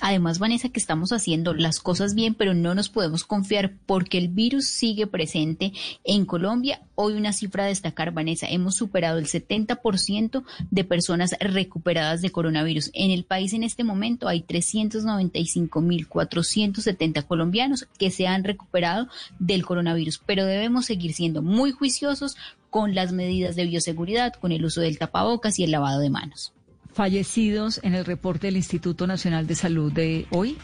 [0.00, 4.26] Además, Vanessa, que estamos haciendo las cosas bien, pero no nos podemos confiar porque el
[4.28, 5.72] virus sigue presente
[6.02, 6.82] en Colombia.
[6.96, 12.90] Hoy una cifra a destacar, Vanessa, hemos superado el 70% de personas recuperadas de coronavirus.
[12.92, 19.06] En el país en este momento hay 395.470 colombianos que se han recuperado
[19.38, 22.36] del coronavirus, pero debemos seguir siendo muy juiciosos
[22.68, 26.52] con las medidas de bioseguridad, con el uso del tapabocas y el lavado de manos.
[26.94, 30.56] Fallecidos en el reporte del Instituto Nacional de Salud de hoy.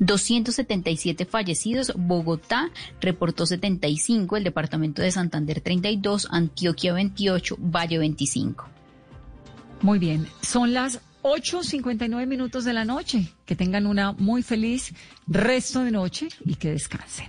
[0.00, 2.70] 277 fallecidos, Bogotá
[3.00, 8.68] reportó 75, el departamento de Santander 32, Antioquia 28, Valle 25.
[9.80, 13.32] Muy bien, son las 8.59 minutos de la noche.
[13.46, 14.92] Que tengan una muy feliz
[15.26, 17.28] resto de noche y que descansen.